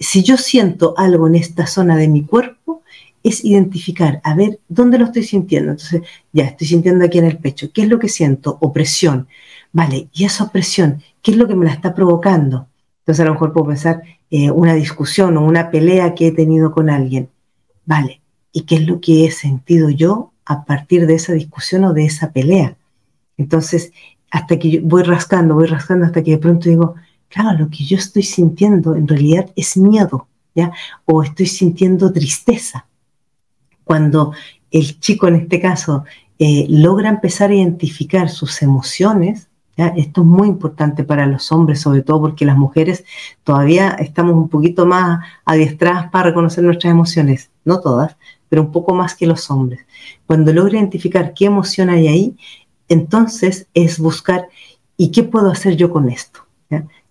Si 0.00 0.24
yo 0.24 0.36
siento 0.36 0.94
algo 0.96 1.28
en 1.28 1.36
esta 1.36 1.68
zona 1.68 1.96
de 1.96 2.08
mi 2.08 2.24
cuerpo, 2.24 2.82
es 3.22 3.44
identificar, 3.44 4.20
a 4.24 4.34
ver, 4.34 4.58
¿dónde 4.68 4.98
lo 4.98 5.04
estoy 5.04 5.22
sintiendo? 5.22 5.70
Entonces, 5.70 6.02
ya, 6.32 6.46
estoy 6.46 6.66
sintiendo 6.66 7.04
aquí 7.04 7.18
en 7.18 7.26
el 7.26 7.38
pecho. 7.38 7.70
¿Qué 7.72 7.82
es 7.82 7.88
lo 7.88 8.00
que 8.00 8.08
siento? 8.08 8.58
Opresión 8.60 9.28
Vale, 9.72 10.08
y 10.12 10.24
esa 10.24 10.44
opresión, 10.44 11.02
¿qué 11.22 11.30
es 11.30 11.36
lo 11.36 11.46
que 11.46 11.54
me 11.54 11.64
la 11.64 11.72
está 11.72 11.94
provocando? 11.94 12.66
Entonces 13.00 13.20
a 13.20 13.24
lo 13.26 13.32
mejor 13.34 13.52
puedo 13.52 13.68
pensar 13.68 14.02
eh, 14.30 14.50
una 14.50 14.74
discusión 14.74 15.36
o 15.36 15.44
una 15.44 15.70
pelea 15.70 16.14
que 16.14 16.28
he 16.28 16.32
tenido 16.32 16.72
con 16.72 16.90
alguien. 16.90 17.28
Vale, 17.84 18.20
¿y 18.52 18.62
qué 18.62 18.76
es 18.76 18.86
lo 18.86 19.00
que 19.00 19.24
he 19.24 19.30
sentido 19.30 19.90
yo 19.90 20.32
a 20.44 20.64
partir 20.64 21.06
de 21.06 21.14
esa 21.14 21.32
discusión 21.32 21.84
o 21.84 21.92
de 21.92 22.04
esa 22.04 22.32
pelea? 22.32 22.76
Entonces, 23.36 23.92
hasta 24.30 24.58
que 24.58 24.70
yo 24.70 24.80
voy 24.82 25.02
rascando, 25.02 25.54
voy 25.54 25.66
rascando 25.66 26.06
hasta 26.06 26.22
que 26.22 26.32
de 26.32 26.38
pronto 26.38 26.68
digo, 26.68 26.94
claro, 27.28 27.58
lo 27.58 27.70
que 27.70 27.84
yo 27.84 27.96
estoy 27.96 28.22
sintiendo 28.22 28.94
en 28.94 29.08
realidad 29.08 29.50
es 29.56 29.76
miedo, 29.76 30.28
¿ya? 30.54 30.72
O 31.04 31.22
estoy 31.22 31.46
sintiendo 31.46 32.12
tristeza. 32.12 32.86
Cuando 33.84 34.32
el 34.70 35.00
chico 35.00 35.26
en 35.26 35.36
este 35.36 35.60
caso 35.60 36.04
eh, 36.38 36.66
logra 36.68 37.08
empezar 37.08 37.50
a 37.50 37.54
identificar 37.54 38.28
sus 38.28 38.62
emociones, 38.62 39.49
esto 39.88 40.20
es 40.22 40.26
muy 40.26 40.48
importante 40.48 41.04
para 41.04 41.26
los 41.26 41.50
hombres, 41.52 41.80
sobre 41.80 42.02
todo 42.02 42.20
porque 42.20 42.44
las 42.44 42.56
mujeres 42.56 43.04
todavía 43.44 43.90
estamos 43.90 44.34
un 44.34 44.48
poquito 44.48 44.86
más 44.86 45.24
adiestradas 45.44 46.10
para 46.10 46.30
reconocer 46.30 46.64
nuestras 46.64 46.90
emociones, 46.90 47.50
no 47.64 47.80
todas, 47.80 48.16
pero 48.48 48.62
un 48.62 48.72
poco 48.72 48.94
más 48.94 49.14
que 49.14 49.26
los 49.26 49.50
hombres. 49.50 49.80
Cuando 50.26 50.52
logra 50.52 50.78
identificar 50.78 51.32
qué 51.34 51.46
emoción 51.46 51.88
hay 51.88 52.08
ahí, 52.08 52.36
entonces 52.88 53.68
es 53.72 53.98
buscar, 53.98 54.48
¿y 54.96 55.10
qué 55.12 55.22
puedo 55.22 55.50
hacer 55.50 55.76
yo 55.76 55.90
con 55.90 56.10
esto? 56.10 56.40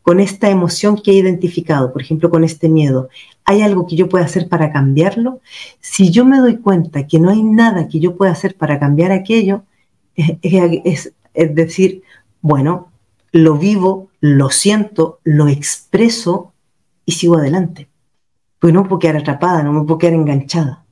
Con 0.01 0.19
esta 0.19 0.49
emoción 0.49 0.97
que 1.01 1.11
he 1.11 1.15
identificado, 1.15 1.93
por 1.93 2.01
ejemplo, 2.01 2.29
con 2.29 2.43
este 2.43 2.67
miedo, 2.67 3.09
¿hay 3.45 3.61
algo 3.61 3.87
que 3.87 3.95
yo 3.95 4.09
pueda 4.09 4.25
hacer 4.25 4.49
para 4.49 4.71
cambiarlo? 4.71 5.39
Si 5.79 6.09
yo 6.09 6.25
me 6.25 6.39
doy 6.39 6.57
cuenta 6.57 7.07
que 7.07 7.19
no 7.19 7.29
hay 7.29 7.43
nada 7.43 7.87
que 7.87 7.99
yo 7.99 8.15
pueda 8.15 8.31
hacer 8.31 8.55
para 8.55 8.79
cambiar 8.79 9.11
aquello, 9.11 9.63
es 10.15 11.55
decir, 11.55 12.03
bueno, 12.41 12.91
lo 13.31 13.57
vivo, 13.57 14.09
lo 14.19 14.49
siento, 14.49 15.19
lo 15.23 15.47
expreso 15.47 16.53
y 17.05 17.13
sigo 17.13 17.37
adelante. 17.37 17.87
Pues 18.59 18.73
no 18.73 18.83
me 18.83 18.89
puedo 18.89 18.99
quedar 18.99 19.17
atrapada, 19.17 19.63
no 19.63 19.73
me 19.73 19.83
puedo 19.83 19.97
quedar 19.97 20.13
enganchada. 20.13 20.85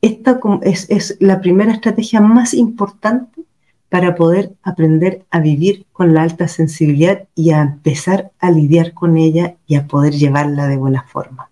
Esta 0.00 0.40
es, 0.62 0.90
es 0.90 1.16
la 1.20 1.40
primera 1.40 1.72
estrategia 1.72 2.20
más 2.20 2.54
importante 2.54 3.42
para 3.88 4.14
poder 4.16 4.54
aprender 4.62 5.24
a 5.30 5.38
vivir 5.38 5.86
con 5.92 6.14
la 6.14 6.22
alta 6.22 6.48
sensibilidad 6.48 7.28
y 7.34 7.50
a 7.50 7.60
empezar 7.60 8.32
a 8.40 8.50
lidiar 8.50 8.92
con 8.92 9.16
ella 9.16 9.56
y 9.66 9.76
a 9.76 9.86
poder 9.86 10.14
llevarla 10.14 10.66
de 10.66 10.76
buena 10.76 11.04
forma. 11.04 11.50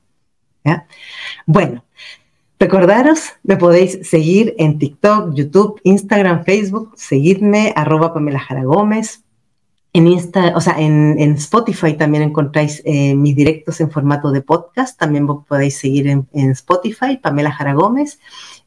Bueno, 1.46 1.84
Recordaros, 2.62 3.32
me 3.42 3.56
podéis 3.56 3.98
seguir 4.08 4.54
en 4.56 4.78
TikTok, 4.78 5.34
YouTube, 5.34 5.80
Instagram, 5.82 6.44
Facebook, 6.44 6.92
seguidme, 6.94 7.72
arroba 7.74 8.14
Pamela 8.14 8.38
Jara 8.38 8.62
Gómez. 8.62 9.24
En, 9.92 10.06
Insta, 10.06 10.52
o 10.54 10.60
sea, 10.60 10.76
en, 10.78 11.18
Spotify 11.32 11.94
también 11.94 12.22
encontráis 12.22 12.80
eh, 12.84 13.16
mis 13.16 13.34
directos 13.34 13.80
en 13.80 13.90
formato 13.90 14.30
de 14.30 14.42
podcast. 14.42 14.96
También 14.96 15.26
vos 15.26 15.44
podéis 15.44 15.76
seguir 15.76 16.06
en, 16.06 16.28
Spotify, 16.52 17.16
Pamela 17.20 17.50
Jara 17.50 17.74
Gómez. 17.74 18.20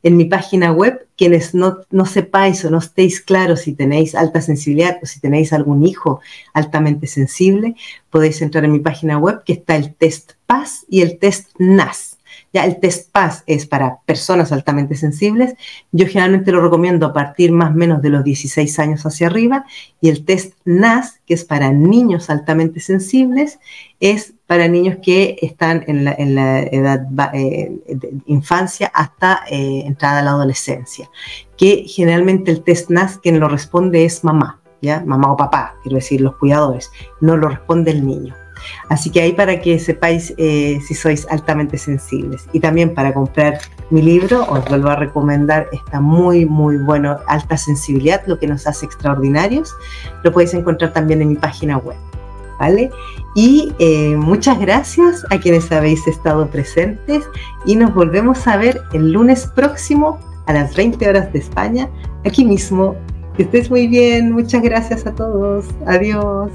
En 0.03 0.17
mi 0.17 0.25
página 0.25 0.73
web, 0.73 1.07
quienes 1.15 1.55
no, 1.55 1.77
no 1.89 2.05
sepáis 2.05 2.65
o 2.65 2.69
no 2.69 2.79
estéis 2.79 3.21
claros 3.21 3.61
si 3.61 3.71
tenéis 3.71 4.13
alta 4.13 4.41
sensibilidad 4.41 4.99
o 5.01 5.05
si 5.05 5.21
tenéis 5.21 5.53
algún 5.53 5.87
hijo 5.87 6.19
altamente 6.53 7.07
sensible, 7.07 7.75
podéis 8.09 8.41
entrar 8.41 8.65
en 8.65 8.73
mi 8.73 8.79
página 8.79 9.17
web 9.17 9.41
que 9.45 9.53
está 9.53 9.77
el 9.77 9.95
test 9.95 10.33
PAS 10.47 10.85
y 10.89 10.99
el 10.99 11.17
test 11.17 11.51
NAS 11.59 12.14
ya 12.55 12.63
el 12.63 12.79
test 12.79 13.11
PAS 13.11 13.43
es 13.47 13.67
para 13.67 13.99
personas 14.05 14.53
altamente 14.53 14.95
sensibles. 14.95 15.55
Yo 15.91 16.07
generalmente 16.07 16.53
lo 16.53 16.61
recomiendo 16.61 17.05
a 17.05 17.11
partir 17.11 17.51
más 17.51 17.71
o 17.71 17.73
menos 17.73 18.01
de 18.01 18.07
los 18.07 18.23
16 18.23 18.79
años 18.79 19.05
hacia 19.05 19.27
arriba. 19.27 19.65
Y 19.99 20.07
el 20.07 20.23
test 20.23 20.53
NAS, 20.63 21.19
que 21.25 21.33
es 21.33 21.43
para 21.43 21.73
niños 21.73 22.29
altamente 22.29 22.79
sensibles, 22.79 23.59
es 23.99 24.35
para 24.47 24.69
niños 24.69 24.99
que 25.03 25.35
están 25.41 25.83
en 25.87 26.05
la, 26.05 26.13
edad 26.13 27.05
eh, 27.33 27.73
infancia 28.25 28.89
hasta 28.93 29.41
eh, 29.49 29.83
entrada 29.85 30.19
a 30.19 30.23
la 30.23 30.31
adolescencia. 30.31 31.09
Que 31.57 31.83
generalmente 31.85 32.51
el 32.51 32.63
test 32.63 32.89
NAS 32.89 33.17
quien 33.17 33.37
lo 33.41 33.49
responde 33.49 34.05
es 34.05 34.23
mamá, 34.23 34.61
¿ya? 34.81 35.03
Mamá 35.05 35.33
o 35.33 35.35
papá, 35.35 35.75
quiero 35.83 35.97
decir, 35.97 36.21
los 36.21 36.37
cuidadores. 36.37 36.89
No 37.19 37.35
lo 37.35 37.49
responde 37.49 37.91
el 37.91 38.07
niño. 38.07 38.33
Así 38.89 39.09
que 39.09 39.21
ahí 39.21 39.33
para 39.33 39.59
que 39.61 39.79
sepáis 39.79 40.33
eh, 40.37 40.79
si 40.87 40.93
sois 40.93 41.27
altamente 41.29 41.77
sensibles. 41.77 42.47
Y 42.53 42.59
también 42.59 42.93
para 42.93 43.13
comprar 43.13 43.59
mi 43.89 44.01
libro, 44.01 44.45
os 44.49 44.65
vuelvo 44.65 44.89
a 44.89 44.95
recomendar, 44.95 45.67
está 45.71 46.01
muy, 46.01 46.45
muy 46.45 46.77
bueno, 46.77 47.17
Alta 47.27 47.57
Sensibilidad, 47.57 48.21
lo 48.25 48.39
que 48.39 48.47
nos 48.47 48.67
hace 48.67 48.85
extraordinarios. 48.85 49.73
Lo 50.23 50.31
podéis 50.31 50.53
encontrar 50.53 50.93
también 50.93 51.21
en 51.21 51.29
mi 51.29 51.35
página 51.35 51.77
web. 51.77 51.97
¿Vale? 52.59 52.89
Y 53.35 53.73
eh, 53.79 54.15
muchas 54.15 54.57
gracias 54.59 55.25
a 55.29 55.37
quienes 55.37 55.69
habéis 55.69 56.07
estado 56.07 56.47
presentes 56.47 57.25
y 57.65 57.75
nos 57.75 57.93
volvemos 57.93 58.47
a 58.47 58.55
ver 58.55 58.81
el 58.93 59.11
lunes 59.11 59.45
próximo 59.47 60.19
a 60.45 60.53
las 60.53 60.73
20 60.73 61.09
horas 61.09 61.33
de 61.33 61.39
España, 61.39 61.89
aquí 62.25 62.45
mismo. 62.45 62.95
Que 63.35 63.43
estés 63.43 63.69
muy 63.69 63.87
bien, 63.87 64.31
muchas 64.31 64.61
gracias 64.61 65.05
a 65.05 65.13
todos. 65.13 65.65
Adiós. 65.85 66.49